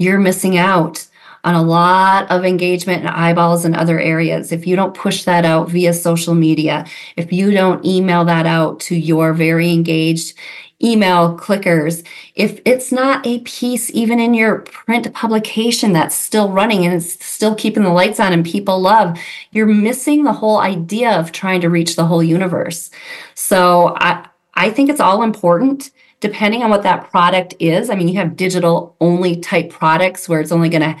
[0.00, 1.06] you're missing out
[1.44, 4.50] on a lot of engagement and eyeballs in other areas.
[4.50, 6.86] If you don't push that out via social media,
[7.16, 10.34] if you don't email that out to your very engaged
[10.82, 12.02] email clickers,
[12.34, 17.22] if it's not a piece even in your print publication that's still running and it's
[17.22, 19.18] still keeping the lights on and people love,
[19.50, 22.90] you're missing the whole idea of trying to reach the whole universe.
[23.34, 25.90] So I, I think it's all important
[26.20, 27.90] depending on what that product is.
[27.90, 30.96] I mean, you have digital only type products where it's only going to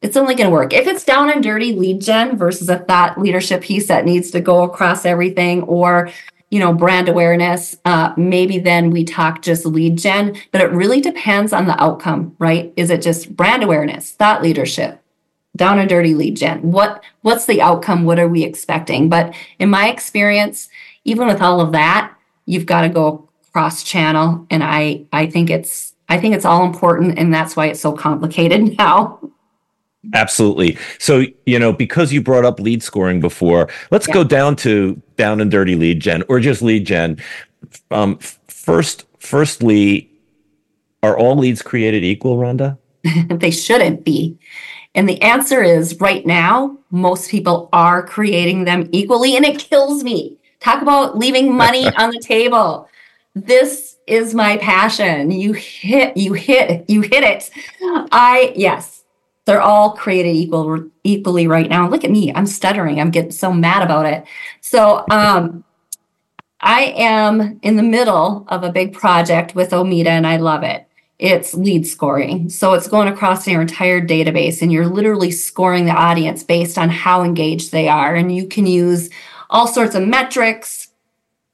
[0.00, 0.72] it's only going to work.
[0.72, 4.40] If it's down and dirty lead gen versus a thought leadership piece that needs to
[4.40, 6.10] go across everything or
[6.50, 11.00] you know brand awareness uh, maybe then we talk just lead gen but it really
[11.00, 15.02] depends on the outcome right is it just brand awareness thought leadership
[15.56, 19.68] down and dirty lead gen what what's the outcome what are we expecting but in
[19.68, 20.68] my experience
[21.04, 22.14] even with all of that
[22.46, 26.64] you've got to go cross channel and i i think it's I think it's all
[26.64, 29.20] important, and that's why it's so complicated now.
[30.14, 30.78] Absolutely.
[30.98, 34.14] So, you know, because you brought up lead scoring before, let's yeah.
[34.14, 37.18] go down to down and dirty lead gen or just lead gen.
[37.90, 40.10] Um, first, firstly,
[41.02, 42.78] are all leads created equal, Ronda?
[43.28, 44.38] they shouldn't be.
[44.94, 50.02] And the answer is right now, most people are creating them equally, and it kills
[50.02, 50.38] me.
[50.60, 52.88] Talk about leaving money on the table.
[53.46, 55.30] This is my passion.
[55.30, 57.50] You hit, you hit, you hit it.
[58.10, 59.04] I, yes,
[59.48, 61.88] they're all created equal equally right now.
[61.88, 62.34] Look at me.
[62.34, 63.00] I'm stuttering.
[63.00, 64.26] I'm getting so mad about it.
[64.60, 65.64] So um
[66.60, 70.86] I am in the middle of a big project with Omeda and I love it.
[71.18, 72.50] It's lead scoring.
[72.50, 76.90] So it's going across your entire database and you're literally scoring the audience based on
[76.90, 78.14] how engaged they are.
[78.14, 79.08] And you can use
[79.48, 80.87] all sorts of metrics,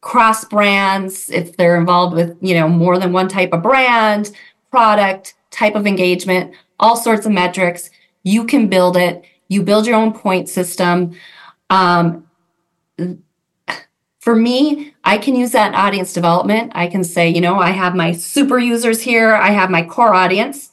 [0.04, 4.30] cross brands, if they're involved with, you know, more than one type of brand,
[4.70, 7.88] product, type of engagement, all sorts of metrics.
[8.22, 9.24] You can build it.
[9.48, 11.16] You build your own point system.
[11.70, 12.26] Um,
[14.20, 16.72] for me, I can use that audience development.
[16.74, 19.34] I can say, you know, I have my super users here.
[19.34, 20.72] I have my core audience,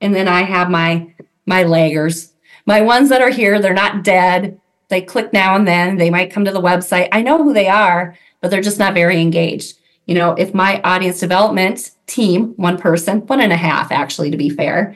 [0.00, 1.14] and then I have my
[1.46, 2.32] my laggers,
[2.66, 3.60] my ones that are here.
[3.60, 4.60] They're not dead.
[4.88, 5.98] They click now and then.
[5.98, 7.08] They might come to the website.
[7.12, 9.76] I know who they are, but they're just not very engaged.
[10.04, 14.36] You know, if my audience development team, one person, one and a half, actually, to
[14.36, 14.94] be fair,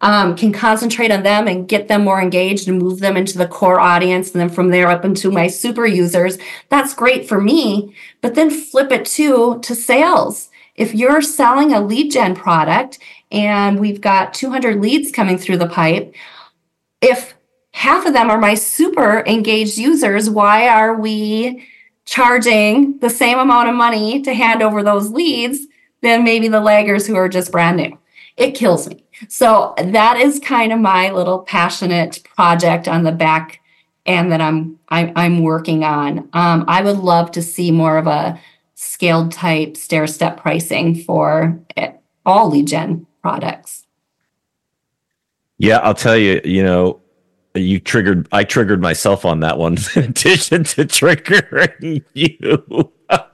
[0.00, 3.46] um, can concentrate on them and get them more engaged and move them into the
[3.46, 4.32] core audience.
[4.32, 6.38] And then from there up into my super users,
[6.70, 7.94] that's great for me.
[8.20, 10.50] But then flip it to, to sales.
[10.74, 12.98] If you're selling a lead gen product
[13.30, 16.12] and we've got 200 leads coming through the pipe,
[17.00, 17.36] if
[17.74, 21.64] half of them are my super engaged users, why are we
[22.08, 25.66] charging the same amount of money to hand over those leads
[26.00, 27.98] than maybe the laggers who are just brand new.
[28.38, 29.04] It kills me.
[29.28, 33.60] So that is kind of my little passionate project on the back
[34.06, 36.30] end that I'm I, am i am working on.
[36.32, 38.40] Um, I would love to see more of a
[38.74, 41.60] scaled type stair step pricing for
[42.24, 43.84] all lead gen products.
[45.58, 47.02] Yeah, I'll tell you, you know,
[47.54, 52.92] you triggered I triggered myself on that one in addition to triggering you.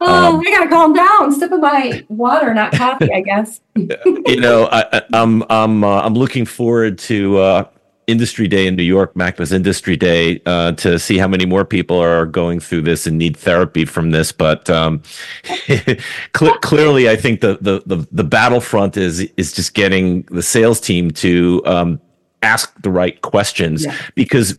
[0.00, 1.32] Oh, um, I gotta calm down.
[1.32, 3.60] Sipping my water, not coffee, I guess.
[3.74, 7.68] you know, I, am I'm I'm, uh, I'm looking forward to uh,
[8.06, 11.98] Industry Day in New York, MACMA's Industry Day, uh, to see how many more people
[11.98, 14.30] are going through this and need therapy from this.
[14.30, 15.02] But um,
[15.66, 20.80] cl- clearly, I think the, the the the battlefront is is just getting the sales
[20.80, 22.00] team to um,
[22.42, 23.96] ask the right questions yeah.
[24.14, 24.58] because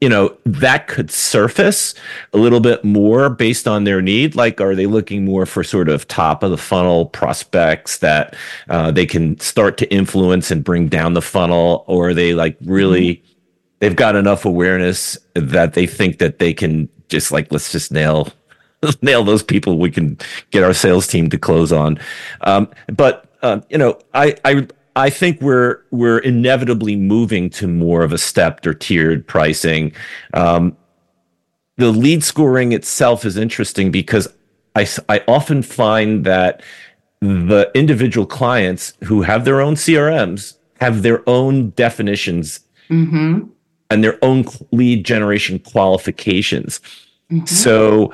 [0.00, 1.94] you know that could surface
[2.32, 5.88] a little bit more based on their need like are they looking more for sort
[5.88, 8.34] of top of the funnel prospects that
[8.68, 12.56] uh, they can start to influence and bring down the funnel or are they like
[12.64, 13.32] really mm-hmm.
[13.80, 18.28] they've got enough awareness that they think that they can just like let's just nail
[19.02, 20.16] nail those people we can
[20.50, 21.98] get our sales team to close on
[22.42, 24.66] um, but uh, you know i i
[24.96, 29.92] I think we're we're inevitably moving to more of a stepped or tiered pricing.
[30.34, 30.76] Um,
[31.76, 34.28] the lead scoring itself is interesting because
[34.74, 36.62] I, I often find that
[37.20, 43.44] the individual clients who have their own CRMs have their own definitions mm-hmm.
[43.90, 46.80] and their own lead generation qualifications.
[47.30, 47.46] Mm-hmm.
[47.46, 48.12] So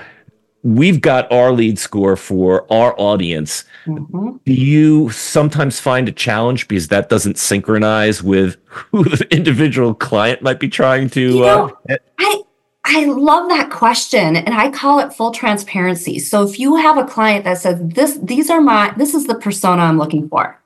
[0.66, 3.64] we've got our lead score for our audience.
[3.86, 4.38] Mm-hmm.
[4.44, 10.42] Do you sometimes find a challenge because that doesn't synchronize with who the individual client
[10.42, 11.20] might be trying to?
[11.20, 12.42] You know, uh, I
[12.84, 16.18] I love that question, and I call it full transparency.
[16.18, 19.34] So if you have a client that says this, these are my, this is the
[19.34, 20.60] persona I'm looking for.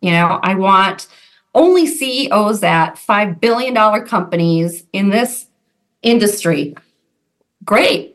[0.00, 1.06] You know, I want
[1.54, 5.46] only CEOs at five billion dollar companies in this
[6.02, 6.76] industry.
[7.64, 8.13] Great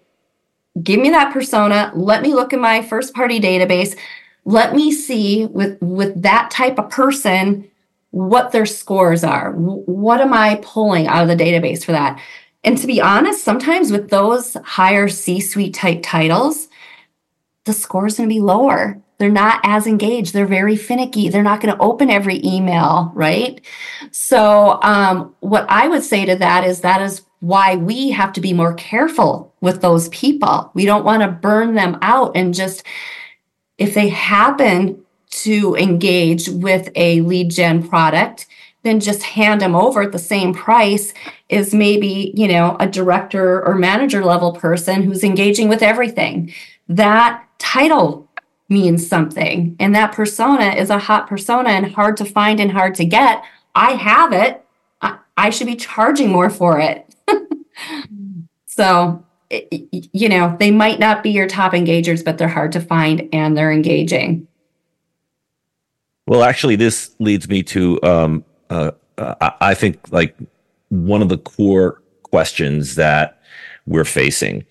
[0.84, 1.91] give me that persona.
[1.95, 3.97] Let me look in my first party database.
[4.45, 7.69] Let me see with with that type of person
[8.11, 9.51] what their scores are.
[9.51, 12.19] What am i pulling out of the database for that?
[12.63, 16.67] And to be honest sometimes with those higher c suite type titles
[17.65, 18.99] the score is going to be lower.
[19.19, 20.34] They're not as engaged.
[20.34, 21.30] They're very finicky.
[21.30, 23.61] They're not going to open every email right?
[24.11, 28.41] So um, what i would say to that is that is why we have to
[28.41, 30.71] be more careful with those people.
[30.73, 32.83] We don't want to burn them out and just,
[33.77, 38.47] if they happen to engage with a lead gen product,
[38.83, 41.13] then just hand them over at the same price
[41.49, 46.53] as maybe, you know, a director or manager level person who's engaging with everything.
[46.87, 48.27] That title
[48.69, 49.75] means something.
[49.79, 53.43] And that persona is a hot persona and hard to find and hard to get.
[53.75, 54.63] I have it.
[55.01, 57.09] I, I should be charging more for it.
[58.65, 59.25] So,
[59.82, 63.57] you know, they might not be your top engagers, but they're hard to find and
[63.57, 64.47] they're engaging.
[66.27, 70.38] Well, actually, this leads me to, um, uh, I think, like
[70.89, 73.41] one of the core questions that
[73.88, 74.65] we're facing.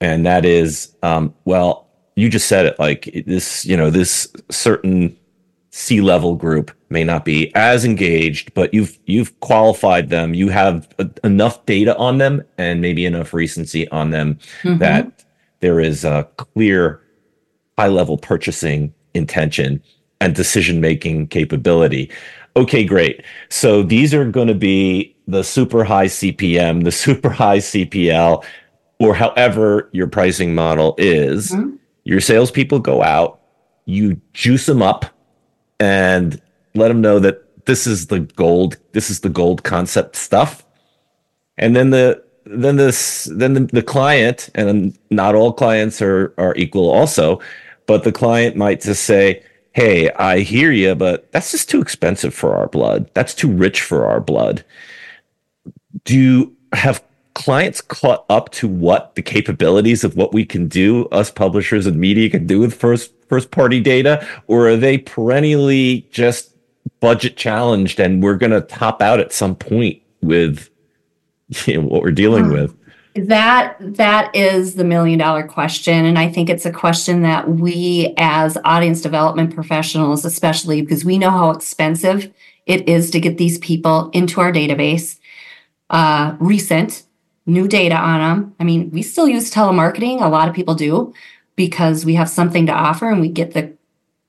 [0.00, 5.16] And that is, um, well, you just said it like this, you know, this certain
[5.70, 10.34] C level group may not be as engaged, but you've you've qualified them.
[10.34, 14.78] You have a, enough data on them and maybe enough recency on them mm-hmm.
[14.78, 15.24] that
[15.60, 17.02] there is a clear
[17.78, 19.82] high level purchasing intention
[20.20, 22.10] and decision making capability.
[22.56, 23.22] Okay, great.
[23.50, 28.44] So these are going to be the super high CPM, the super high CPL,
[28.98, 31.52] or however your pricing model is.
[31.52, 31.76] Mm-hmm.
[32.04, 33.40] Your salespeople go out,
[33.84, 35.06] you juice them up,
[35.78, 36.40] and
[36.74, 38.78] let them know that this is the gold.
[38.92, 40.64] This is the gold concept stuff.
[41.58, 46.54] And then the then this then the, the client, and not all clients are are
[46.56, 47.40] equal also,
[47.86, 49.42] but the client might just say,
[49.72, 53.10] "Hey, I hear you, but that's just too expensive for our blood.
[53.14, 54.64] That's too rich for our blood."
[56.04, 57.02] Do you have
[57.34, 61.96] clients caught up to what the capabilities of what we can do, us publishers and
[61.96, 66.54] media can do with first first party data, or are they perennially just
[67.00, 70.68] budget challenged and we're going to top out at some point with
[71.66, 72.74] you know, what we're dealing with?
[73.14, 78.14] That that is the million dollar question and I think it's a question that we
[78.16, 82.32] as audience development professionals especially because we know how expensive
[82.66, 85.18] it is to get these people into our database
[85.90, 87.04] uh, recent
[87.48, 88.54] new data on them.
[88.60, 90.20] I mean, we still use telemarketing.
[90.20, 91.14] A lot of people do
[91.56, 93.76] because we have something to offer and we get the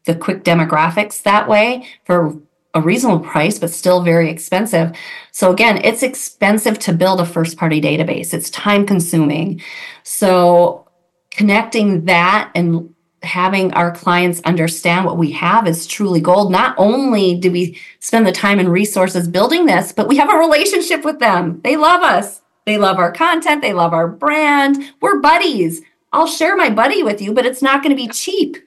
[0.06, 2.36] the quick demographics that way for
[2.74, 4.96] a reasonable price but still very expensive.
[5.32, 8.34] So again, it's expensive to build a first party database.
[8.34, 9.62] It's time consuming.
[10.04, 10.88] So
[11.32, 12.94] connecting that and
[13.24, 16.52] having our clients understand what we have is truly gold.
[16.52, 20.38] Not only do we spend the time and resources building this, but we have a
[20.38, 21.60] relationship with them.
[21.64, 22.42] They love us.
[22.66, 23.62] They love our content.
[23.62, 24.94] They love our brand.
[25.02, 25.82] We're buddies.
[26.12, 28.58] I'll share my buddy with you, but it's not going to be cheap.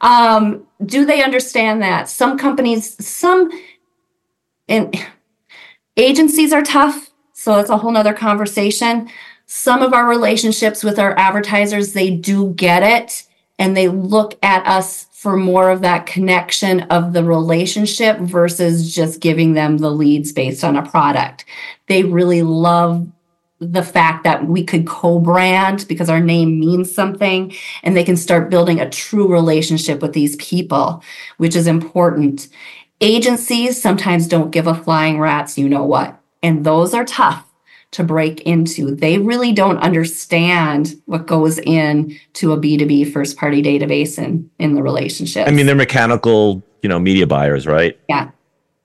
[0.00, 2.08] Um, do they understand that?
[2.08, 3.50] Some companies, some
[4.68, 4.94] and
[5.96, 7.10] agencies are tough.
[7.32, 9.08] So it's a whole nother conversation.
[9.46, 13.24] Some of our relationships with our advertisers, they do get it
[13.58, 19.20] and they look at us for more of that connection of the relationship versus just
[19.20, 21.44] giving them the leads based on a product.
[21.86, 23.10] They really love
[23.60, 28.50] the fact that we could co-brand because our name means something and they can start
[28.50, 31.02] building a true relationship with these people
[31.36, 32.48] which is important.
[33.00, 37.48] Agencies sometimes don't give a flying rats you know what and those are tough
[37.92, 38.92] to break into.
[38.92, 44.74] They really don't understand what goes in to a b2b first party database and in
[44.74, 47.98] the relationship i mean they're mechanical you know media buyers right?
[48.08, 48.30] Yeah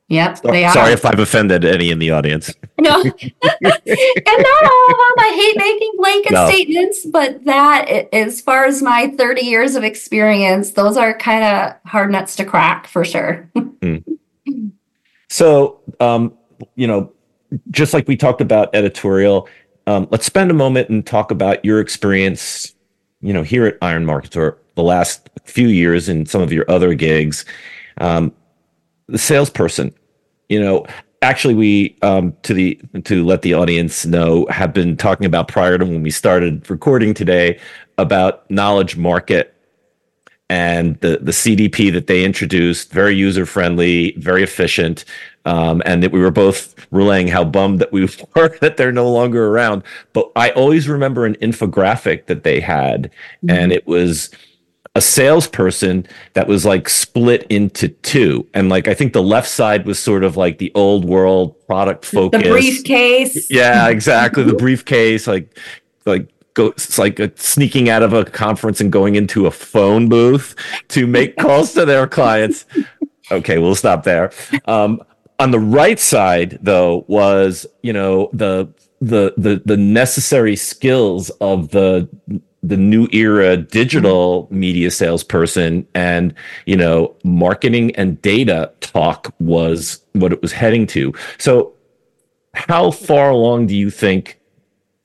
[0.10, 0.74] Yep, they are.
[0.74, 2.54] Sorry if I've offended any in the audience.
[2.82, 5.16] No, and not all of them.
[5.20, 6.48] I hate making blanket no.
[6.48, 11.74] statements, but that, as far as my 30 years of experience, those are kind of
[11.86, 13.50] hard nuts to crack for sure.
[13.54, 14.04] mm.
[15.28, 16.38] So, um,
[16.76, 17.12] you know,
[17.70, 19.50] just like we talked about editorial,
[19.86, 22.74] um, let's spend a moment and talk about your experience,
[23.20, 26.64] you know, here at Iron Market or the last few years and some of your
[26.72, 27.44] other gigs.
[27.98, 28.32] Um,
[29.08, 29.94] the salesperson
[30.50, 30.86] you know
[31.22, 35.78] actually we um, to the to let the audience know have been talking about prior
[35.78, 37.60] to when we started recording today
[37.98, 39.56] about knowledge market
[40.50, 45.06] and the the CDP that they introduced very user friendly very efficient
[45.46, 48.02] um, and that we were both relaying how bummed that we
[48.36, 49.84] were that they're no longer around
[50.14, 53.04] but I always remember an infographic that they had
[53.44, 53.50] mm-hmm.
[53.52, 54.32] and it was
[54.96, 58.48] a salesperson that was like split into two.
[58.54, 62.06] And like I think the left side was sort of like the old world product
[62.06, 62.42] focus.
[62.42, 63.50] The briefcase.
[63.50, 64.44] Yeah, exactly.
[64.44, 65.58] the briefcase, like
[66.06, 70.10] like go it's like a, sneaking out of a conference and going into a phone
[70.10, 70.56] booth
[70.90, 72.66] to make calls to their clients.
[73.32, 74.32] Okay, we'll stop there.
[74.66, 75.02] Um,
[75.38, 78.68] on the right side though was, you know, the
[79.02, 82.10] the the the necessary skills of the
[82.62, 86.34] the new era digital media salesperson and
[86.66, 91.74] you know marketing and data talk was what it was heading to so
[92.54, 94.40] how far along do you think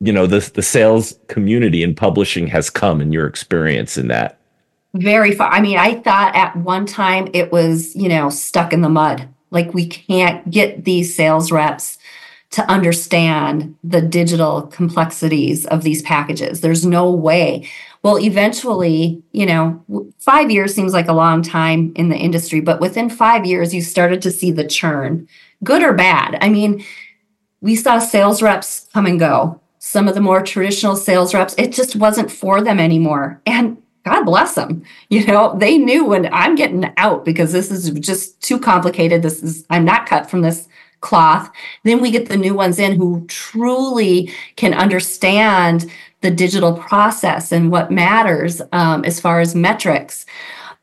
[0.01, 4.41] you know the the sales community and publishing has come in your experience in that
[4.95, 5.51] very far.
[5.51, 9.29] I mean, I thought at one time it was, you know, stuck in the mud.
[9.51, 11.99] Like we can't get these sales reps
[12.55, 16.61] to understand the digital complexities of these packages.
[16.61, 17.69] There's no way.
[18.05, 19.83] Well, eventually, you know,
[20.21, 23.83] five years seems like a long time in the industry, but within five years, you
[23.83, 25.27] started to see the churn,
[25.65, 26.39] good or bad.
[26.41, 26.85] I mean,
[27.61, 29.61] we saw sales reps come and go.
[29.81, 33.43] Some of the more traditional sales reps, it just wasn't for them anymore.
[33.47, 34.85] And God bless them.
[35.09, 39.23] You know, they knew when I'm getting out because this is just too complicated.
[39.23, 40.69] This is, I'm not cut from this
[41.05, 41.51] cloth.
[41.85, 45.89] Then we get the new ones in who truly can understand
[46.23, 50.25] the digital process and what matters um, as far as metrics.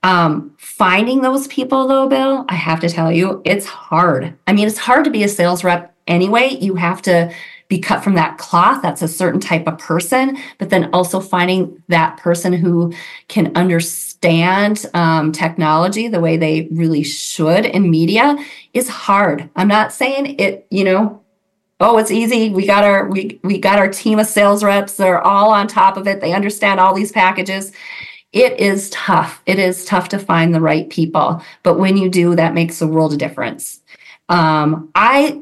[0.03, 4.33] Um, finding those people, though, Bill, I have to tell you, it's hard.
[4.47, 6.57] I mean, it's hard to be a sales rep anyway.
[6.59, 7.33] You have to
[7.71, 8.81] be cut from that cloth.
[8.81, 12.93] That's a certain type of person, but then also finding that person who
[13.29, 18.35] can understand um, technology the way they really should in media
[18.73, 19.49] is hard.
[19.55, 21.23] I'm not saying it, you know,
[21.79, 22.49] oh, it's easy.
[22.49, 24.97] We got our we we got our team of sales reps.
[24.97, 26.19] They're all on top of it.
[26.19, 27.71] They understand all these packages.
[28.33, 29.41] It is tough.
[29.45, 32.87] It is tough to find the right people, but when you do, that makes a
[32.87, 33.79] world of difference.
[34.27, 35.41] Um, I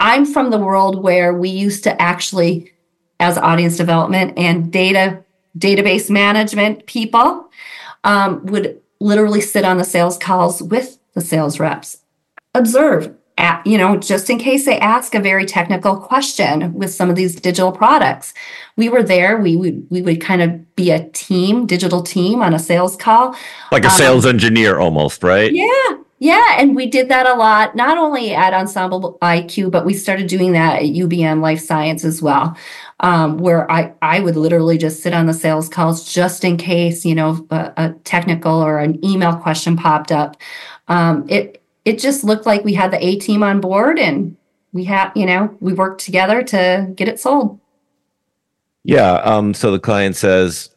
[0.00, 2.72] I'm from the world where we used to actually,
[3.20, 5.24] as audience development and data
[5.56, 7.50] database management people,
[8.04, 11.98] um, would literally sit on the sales calls with the sales reps,
[12.54, 17.08] observe, at, you know, just in case they ask a very technical question with some
[17.08, 18.34] of these digital products.
[18.76, 19.38] We were there.
[19.38, 23.36] We would we would kind of be a team, digital team on a sales call,
[23.72, 25.52] like a sales um, engineer almost, right?
[25.52, 30.26] Yeah, yeah, and we did that a lot, not only at EnsembleIQ, but we started
[30.26, 32.56] doing that at UBM Life Science as well,
[33.00, 37.04] um, where I, I would literally just sit on the sales calls just in case,
[37.04, 40.36] you know, a, a technical or an email question popped up.
[40.88, 44.36] Um, it it just looked like we had the A team on board, and
[44.72, 47.60] we had, you know, we worked together to get it sold.
[48.82, 49.14] Yeah.
[49.14, 50.70] Um, so the client says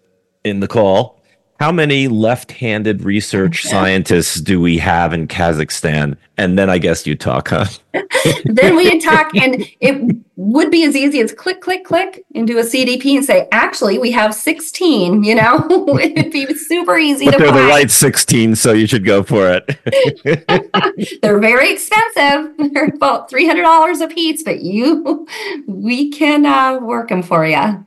[0.44, 1.21] in the call,
[1.62, 6.18] how many left-handed research scientists do we have in Kazakhstan?
[6.36, 7.68] And then I guess you talk, huh?
[8.46, 12.64] then we talk, and it would be as easy as click, click, click into a
[12.64, 15.68] CDP and say, actually, we have 16, you know?
[16.02, 17.60] It'd be super easy but to They're find.
[17.60, 19.78] the right 16, so you should go for it.
[21.22, 22.74] they're very expensive.
[22.74, 25.28] They're about $300 a piece, but you,
[25.68, 27.86] we can uh, work them for you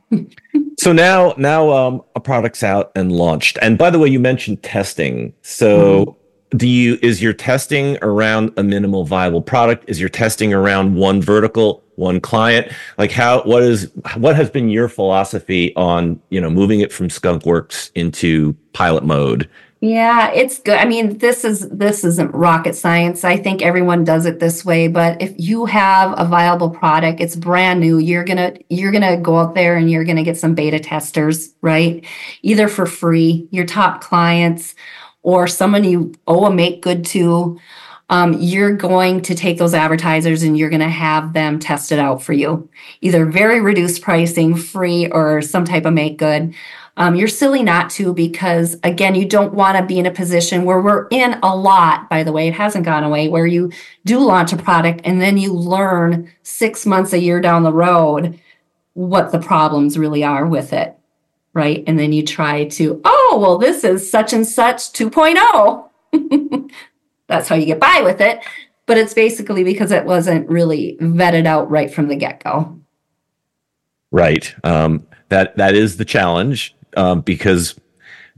[0.78, 3.58] so now now um, a product's out and launched.
[3.62, 5.32] And by the way you mentioned testing.
[5.42, 6.56] So mm-hmm.
[6.56, 9.84] do you is your testing around a minimal viable product?
[9.88, 12.72] Is your testing around one vertical one client?
[12.98, 17.08] Like how what is what has been your philosophy on you know moving it from
[17.08, 19.48] skunkworks into pilot mode
[19.84, 20.78] yeah, it's good.
[20.78, 23.22] I mean, this is this isn't rocket science.
[23.22, 27.36] I think everyone does it this way, but if you have a viable product, it's
[27.36, 30.22] brand new, you're going to you're going to go out there and you're going to
[30.22, 32.02] get some beta testers, right?
[32.40, 34.74] Either for free, your top clients
[35.22, 37.60] or someone you owe a make good to.
[38.08, 41.98] Um, you're going to take those advertisers and you're going to have them test it
[41.98, 42.70] out for you,
[43.00, 46.54] either very reduced pricing, free, or some type of make good.
[46.96, 50.64] Um, you're silly not to because, again, you don't want to be in a position
[50.64, 53.72] where we're in a lot, by the way, it hasn't gone away, where you
[54.04, 58.38] do launch a product and then you learn six months, a year down the road
[58.94, 60.96] what the problems really are with it.
[61.52, 61.84] Right.
[61.86, 66.70] And then you try to, oh, well, this is such and such 2.0.
[67.28, 68.40] That's how you get by with it.
[68.86, 72.80] But it's basically because it wasn't really vetted out right from the get go.
[74.10, 74.54] Right.
[74.64, 77.74] Um, that that is the challenge um, because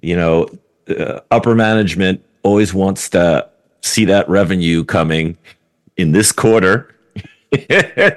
[0.00, 0.48] you know
[0.88, 3.48] uh, upper management always wants to
[3.82, 5.36] see that revenue coming
[5.96, 6.92] in this quarter.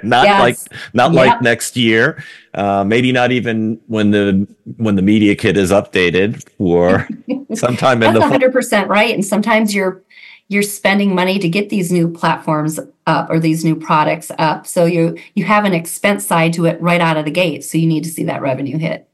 [0.04, 0.40] Not yes.
[0.42, 0.58] like
[0.94, 1.28] not yep.
[1.28, 2.22] like next year.
[2.56, 7.08] Uh, maybe not even when the when the media kit is updated or
[7.54, 9.14] sometime in the 100% right.
[9.14, 10.04] And sometimes you're
[10.50, 14.66] you're spending money to get these new platforms up or these new products up.
[14.66, 17.64] So you you have an expense side to it right out of the gate.
[17.64, 19.09] So you need to see that revenue hit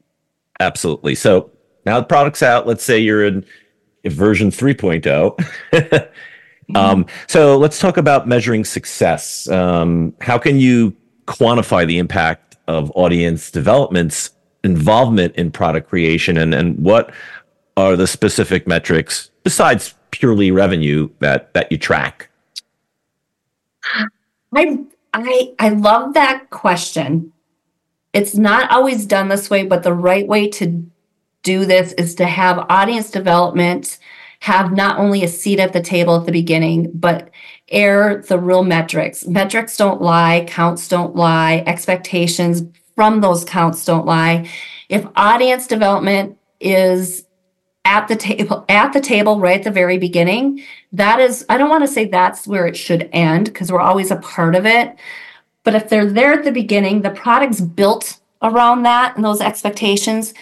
[0.60, 1.14] Absolutely.
[1.14, 1.50] So
[1.84, 2.66] now the product's out.
[2.66, 3.44] Let's say you're in
[4.04, 5.02] version 3.0.
[5.72, 6.76] mm-hmm.
[6.76, 9.48] um, so let's talk about measuring success.
[9.48, 10.96] Um, how can you
[11.26, 14.30] quantify the impact of audience development's
[14.64, 17.12] involvement in product creation and, and what
[17.76, 22.30] are the specific metrics besides purely revenue that, that you track?
[24.54, 27.32] I, I, I love that question
[28.16, 30.90] it's not always done this way, but the right way to
[31.42, 33.98] do this is to have audience development
[34.40, 37.30] have not only a seat at the table at the beginning, but
[37.68, 39.26] air the real metrics.
[39.26, 42.62] Metrics don't lie, counts don't lie, expectations
[42.94, 44.48] from those counts don't lie.
[44.88, 47.26] If audience development is
[47.84, 50.62] at the table at the table right at the very beginning,
[50.92, 54.10] that is I don't want to say that's where it should end because we're always
[54.10, 54.96] a part of it.
[55.66, 60.32] But if they're there at the beginning, the product's built around that and those expectations,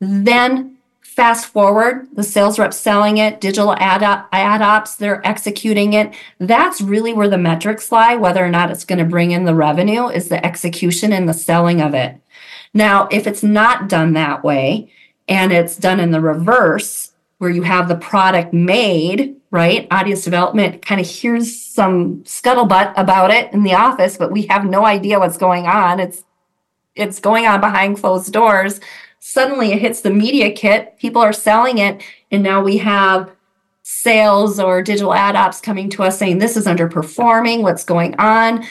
[0.00, 0.76] then
[1.16, 6.12] Fast forward, the sales rep selling it, digital ad, ad ops, they're executing it.
[6.38, 9.54] That's really where the metrics lie, whether or not it's going to bring in the
[9.54, 12.20] revenue, is the execution and the selling of it.
[12.74, 14.92] Now, if it's not done that way
[15.26, 19.86] and it's done in the reverse, where you have the product made, right?
[19.90, 24.64] Audience development kind of hears some scuttlebutt about it in the office, but we have
[24.64, 26.00] no idea what's going on.
[26.00, 26.24] It's
[26.94, 28.80] it's going on behind closed doors
[29.26, 33.28] suddenly it hits the media kit, people are selling it, and now we have
[33.82, 38.64] sales or digital ad ops coming to us saying this is underperforming, what's going on.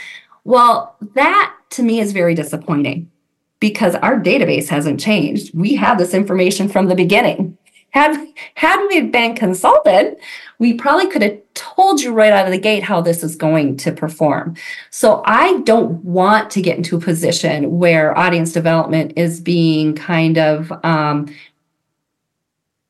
[0.45, 3.11] Well, that to me is very disappointing
[3.59, 5.53] because our database hasn't changed.
[5.53, 7.57] We have this information from the beginning.
[7.89, 8.15] Had,
[8.53, 10.15] had we been consulted,
[10.59, 13.77] we probably could have told you right out of the gate how this is going
[13.77, 14.55] to perform.
[14.89, 20.37] So I don't want to get into a position where audience development is being kind
[20.37, 21.33] of um,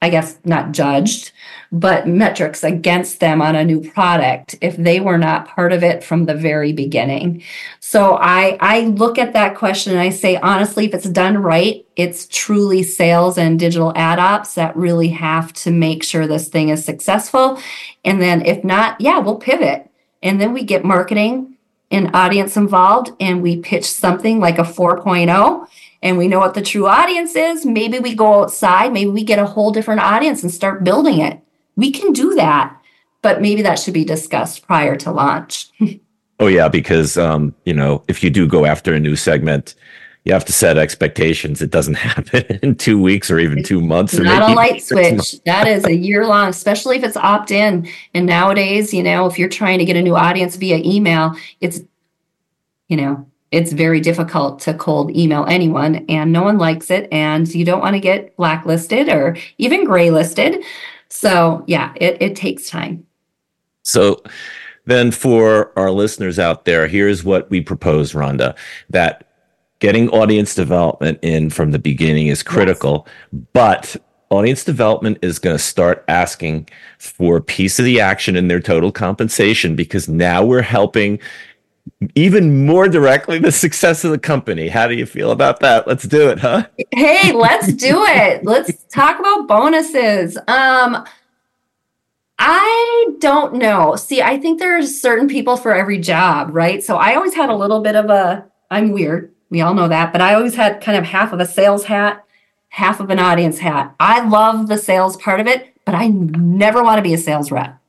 [0.05, 1.31] I guess not judged,
[1.71, 6.03] but metrics against them on a new product if they were not part of it
[6.03, 7.41] from the very beginning.
[7.79, 11.83] So I I look at that question and I say honestly if it's done right,
[11.95, 16.69] it's truly sales and digital ad ops that really have to make sure this thing
[16.69, 17.59] is successful.
[18.03, 19.89] And then if not, yeah, we'll pivot.
[20.21, 21.57] And then we get marketing
[21.89, 25.67] and audience involved and we pitch something like a 4.0
[26.05, 29.39] and we know what the true audience is, maybe we go outside, maybe we get
[29.39, 31.39] a whole different audience and start building it.
[31.75, 32.79] We can do that,
[33.23, 35.71] but maybe that should be discussed prior to launch.
[36.39, 39.73] oh yeah, because um, you know, if you do go after a new segment,
[40.25, 41.63] you have to set expectations.
[41.63, 44.13] It doesn't happen in two weeks or even two months.
[44.13, 45.41] Or not a light switch.
[45.45, 47.89] That is a year long, especially if it's opt in.
[48.13, 51.81] And nowadays, you know, if you're trying to get a new audience via email, it's,
[52.89, 53.25] you know,
[53.55, 57.79] it's very difficult to cold email anyone and no one likes it and you don't
[57.79, 60.61] want to get blacklisted or even gray listed
[61.07, 63.05] so yeah it, it takes time
[63.83, 64.21] so
[64.85, 68.53] then for our listeners out there here's what we propose ronda
[68.89, 69.29] that
[69.79, 73.41] getting audience development in from the beginning is critical yes.
[73.53, 73.95] but
[74.31, 78.59] audience development is going to start asking for a piece of the action in their
[78.59, 81.17] total compensation because now we're helping
[82.13, 84.67] even more directly the success of the company.
[84.67, 85.87] How do you feel about that?
[85.87, 86.67] Let's do it, huh?
[86.91, 88.43] Hey, let's do it.
[88.43, 90.37] let's talk about bonuses.
[90.47, 91.05] Um
[92.37, 93.95] I don't know.
[93.95, 96.83] See, I think there's certain people for every job, right?
[96.83, 99.33] So I always had a little bit of a I'm weird.
[99.49, 102.25] We all know that, but I always had kind of half of a sales hat,
[102.69, 103.95] half of an audience hat.
[103.99, 107.51] I love the sales part of it, but I never want to be a sales
[107.51, 107.79] rep.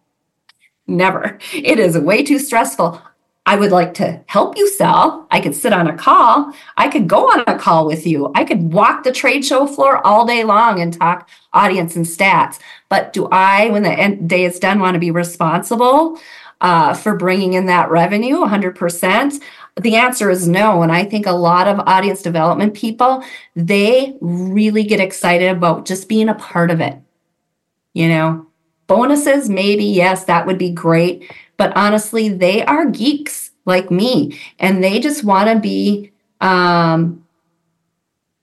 [0.87, 1.39] Never.
[1.53, 3.03] It is way too stressful.
[3.47, 5.29] I would like to help you sell.
[5.31, 6.53] I could sit on a call.
[6.77, 8.33] I could go on a call with you.
[8.35, 12.59] I could walk the trade show floor all day long and talk audience and stats.
[12.89, 16.19] But do I, when the day is done, want to be responsible
[16.61, 19.41] uh, for bringing in that revenue 100%?
[19.81, 20.83] The answer is no.
[20.83, 23.23] And I think a lot of audience development people,
[23.55, 26.99] they really get excited about just being a part of it.
[27.93, 28.47] You know,
[28.89, 34.83] bonuses, maybe, yes, that would be great but honestly, they are geeks like me and
[34.83, 37.26] they just want to be um,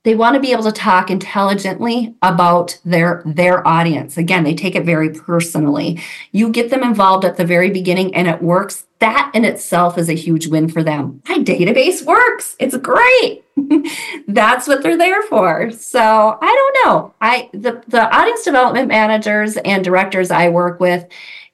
[0.04, 4.16] they want to be able to talk intelligently about their their audience.
[4.16, 6.00] Again they take it very personally.
[6.32, 8.86] You get them involved at the very beginning and it works.
[9.00, 11.20] That in itself is a huge win for them.
[11.28, 12.56] My database works.
[12.58, 13.44] It's great.
[14.28, 15.70] That's what they're there for.
[15.72, 17.14] So i don't know.
[17.20, 21.06] I the, the audience development managers and directors i work with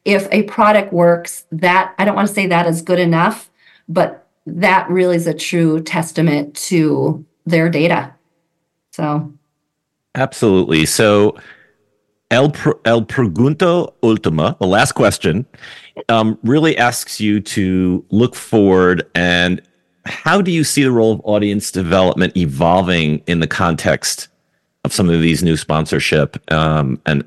[0.05, 3.51] if a product works, that I don't want to say that is good enough,
[3.89, 8.15] but that really is a true testament to their data.
[9.01, 9.33] So,
[10.15, 10.85] absolutely.
[10.85, 11.37] So,
[12.31, 12.53] El,
[12.85, 15.47] El Pregunto Ultima, the last question,
[16.09, 19.63] um, really asks you to look forward and
[20.05, 24.29] how do you see the role of audience development evolving in the context
[24.85, 27.25] of some of these new sponsorship um, and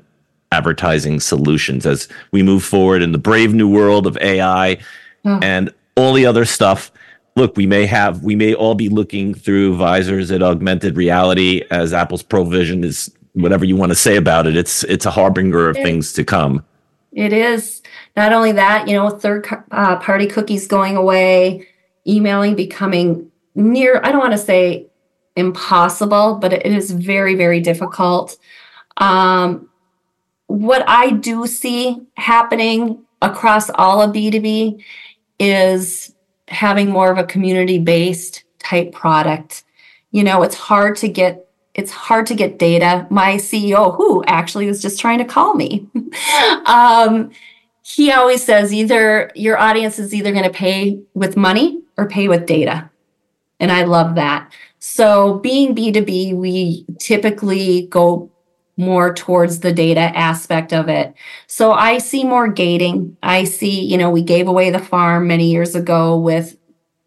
[0.52, 4.78] advertising solutions as we move forward in the brave new world of AI
[5.24, 5.40] oh.
[5.42, 6.92] and all the other stuff.
[7.36, 11.92] Look, we may have, we may all be looking through visors at augmented reality as
[11.92, 15.76] Apple's Provision is whatever you want to say about it, it's it's a harbinger of
[15.76, 16.64] things to come.
[17.12, 17.82] It is
[18.16, 21.66] not only that, you know, third uh, party cookies going away,
[22.06, 24.00] emailing becoming near.
[24.02, 24.86] I don't want to say
[25.36, 28.36] impossible, but it is very very difficult.
[28.96, 29.68] Um,
[30.46, 34.82] what I do see happening across all of B2B
[35.40, 36.13] is
[36.48, 39.64] having more of a community based type product.
[40.10, 43.06] You know, it's hard to get it's hard to get data.
[43.10, 45.88] My CEO, who actually was just trying to call me,
[46.66, 47.32] um,
[47.82, 52.28] he always says either your audience is either going to pay with money or pay
[52.28, 52.90] with data.
[53.60, 54.52] And I love that.
[54.78, 58.30] So being B2B, we typically go
[58.76, 61.14] more towards the data aspect of it.
[61.46, 63.16] So I see more gating.
[63.22, 66.56] I see, you know, we gave away the farm many years ago with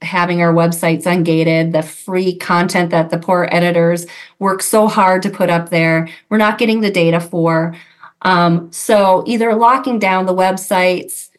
[0.02, 4.06] having our websites ungated, the free content that the poor editors
[4.40, 6.08] work so hard to put up there.
[6.30, 7.76] We're not getting the data for.
[8.22, 11.30] Um, so either locking down the websites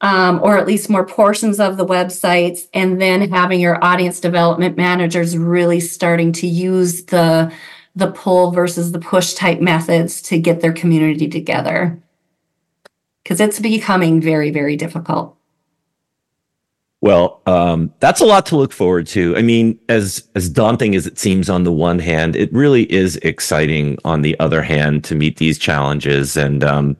[0.00, 4.76] um, or at least more portions of the websites, and then having your audience development
[4.76, 7.50] managers really starting to use the
[7.94, 12.02] the pull versus the push type methods to get their community together
[13.22, 15.36] because it's becoming very, very difficult.
[17.00, 19.36] Well, um, that's a lot to look forward to.
[19.36, 23.16] I mean, as as daunting as it seems on the one hand, it really is
[23.16, 26.34] exciting on the other hand to meet these challenges.
[26.34, 26.96] And um,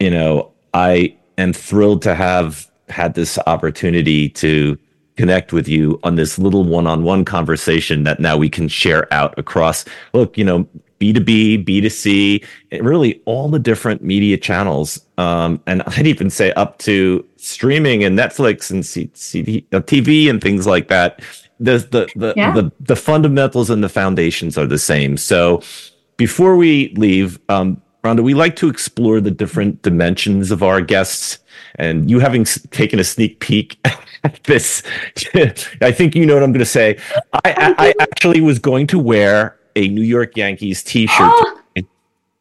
[0.00, 4.78] you know, I am thrilled to have had this opportunity to
[5.20, 9.84] connect with you on this little one-on-one conversation that now we can share out across
[10.14, 10.66] look you know
[10.98, 12.42] b2b b2c
[12.82, 18.18] really all the different media channels um, and i'd even say up to streaming and
[18.18, 21.20] netflix and C- CD, uh, tv and things like that
[21.58, 22.52] the the the, yeah.
[22.52, 25.62] the the fundamentals and the foundations are the same so
[26.16, 31.38] before we leave um, Ronda, we like to explore the different dimensions of our guests.
[31.74, 33.78] And you having taken a sneak peek
[34.44, 34.82] this.
[35.80, 36.98] I think you know what I'm going to say.
[37.32, 41.60] I, I, I, actually was going to wear a New York Yankees T-shirt oh,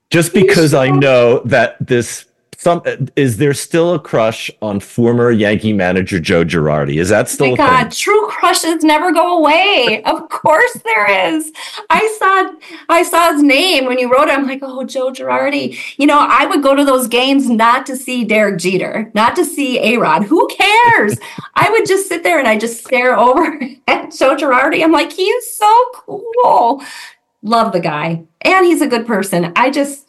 [0.09, 2.25] just because I know that this
[2.59, 2.81] some
[3.15, 6.99] is there still a crush on former Yankee manager Joe Girardi?
[6.99, 7.47] Is that still?
[7.47, 7.91] Oh my God, thing?
[7.91, 10.03] true crushes never go away.
[10.05, 11.53] of course there is.
[11.89, 12.51] I saw
[12.89, 14.37] I saw his name when you wrote it.
[14.37, 15.79] I'm like, oh, Joe Girardi.
[15.95, 19.45] You know, I would go to those games not to see Derek Jeter, not to
[19.45, 20.23] see A Rod.
[20.23, 21.17] Who cares?
[21.55, 23.57] I would just sit there and I just stare over
[23.87, 24.83] at Joe Girardi.
[24.83, 26.83] I'm like, he's so cool.
[27.41, 29.53] Love the guy, and he's a good person.
[29.55, 30.08] I just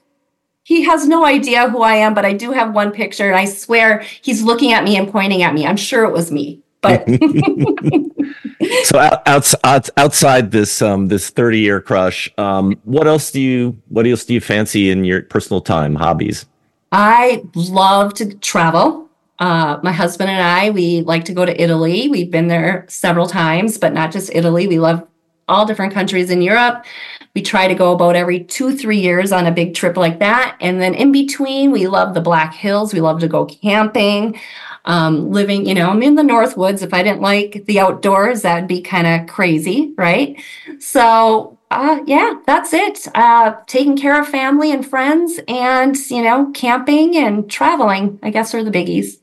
[0.70, 3.44] he has no idea who I am, but I do have one picture, and I
[3.44, 5.66] swear he's looking at me and pointing at me.
[5.66, 7.04] I'm sure it was me, but.
[8.84, 13.82] so out, out, outside this um, this 30 year crush, um, what else do you
[13.88, 16.46] what else do you fancy in your personal time hobbies?
[16.92, 19.08] I love to travel.
[19.40, 22.08] Uh, my husband and I, we like to go to Italy.
[22.08, 24.68] We've been there several times, but not just Italy.
[24.68, 25.04] We love
[25.50, 26.86] all different countries in Europe.
[27.34, 30.56] We try to go about every two, three years on a big trip like that.
[30.60, 32.92] And then in between, we love the Black Hills.
[32.92, 34.40] We love to go camping,
[34.84, 36.82] um, living, you know, I'm in the North Woods.
[36.82, 40.42] If I didn't like the outdoors, that'd be kind of crazy, right?
[40.80, 43.06] So, uh, yeah, that's it.
[43.14, 48.54] Uh, taking care of family and friends and, you know, camping and traveling, I guess,
[48.54, 49.19] are the biggies.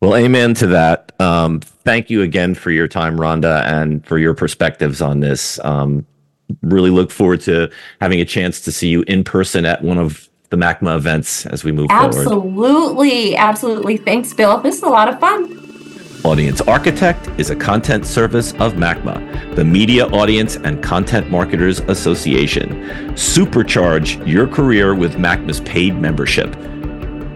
[0.00, 1.12] Well, amen to that.
[1.20, 5.58] Um, thank you again for your time, Ronda, and for your perspectives on this.
[5.64, 6.06] Um,
[6.62, 7.70] really look forward to
[8.00, 11.64] having a chance to see you in person at one of the MACMA events as
[11.64, 12.46] we move absolutely, forward.
[12.46, 13.36] Absolutely.
[13.36, 13.96] Absolutely.
[13.96, 14.58] Thanks, Bill.
[14.58, 15.58] This is a lot of fun.
[16.24, 22.70] Audience Architect is a content service of MACMA, the Media Audience and Content Marketers Association.
[23.12, 26.56] Supercharge your career with MACMA's paid membership.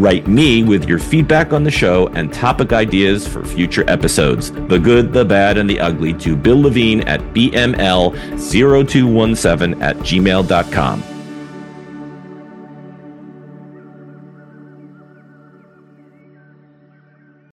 [0.01, 4.53] Write me with your feedback on the show and topic ideas for future episodes.
[4.53, 11.10] The good, the bad, and the ugly to Bill Levine at BML0217 at gmail.com.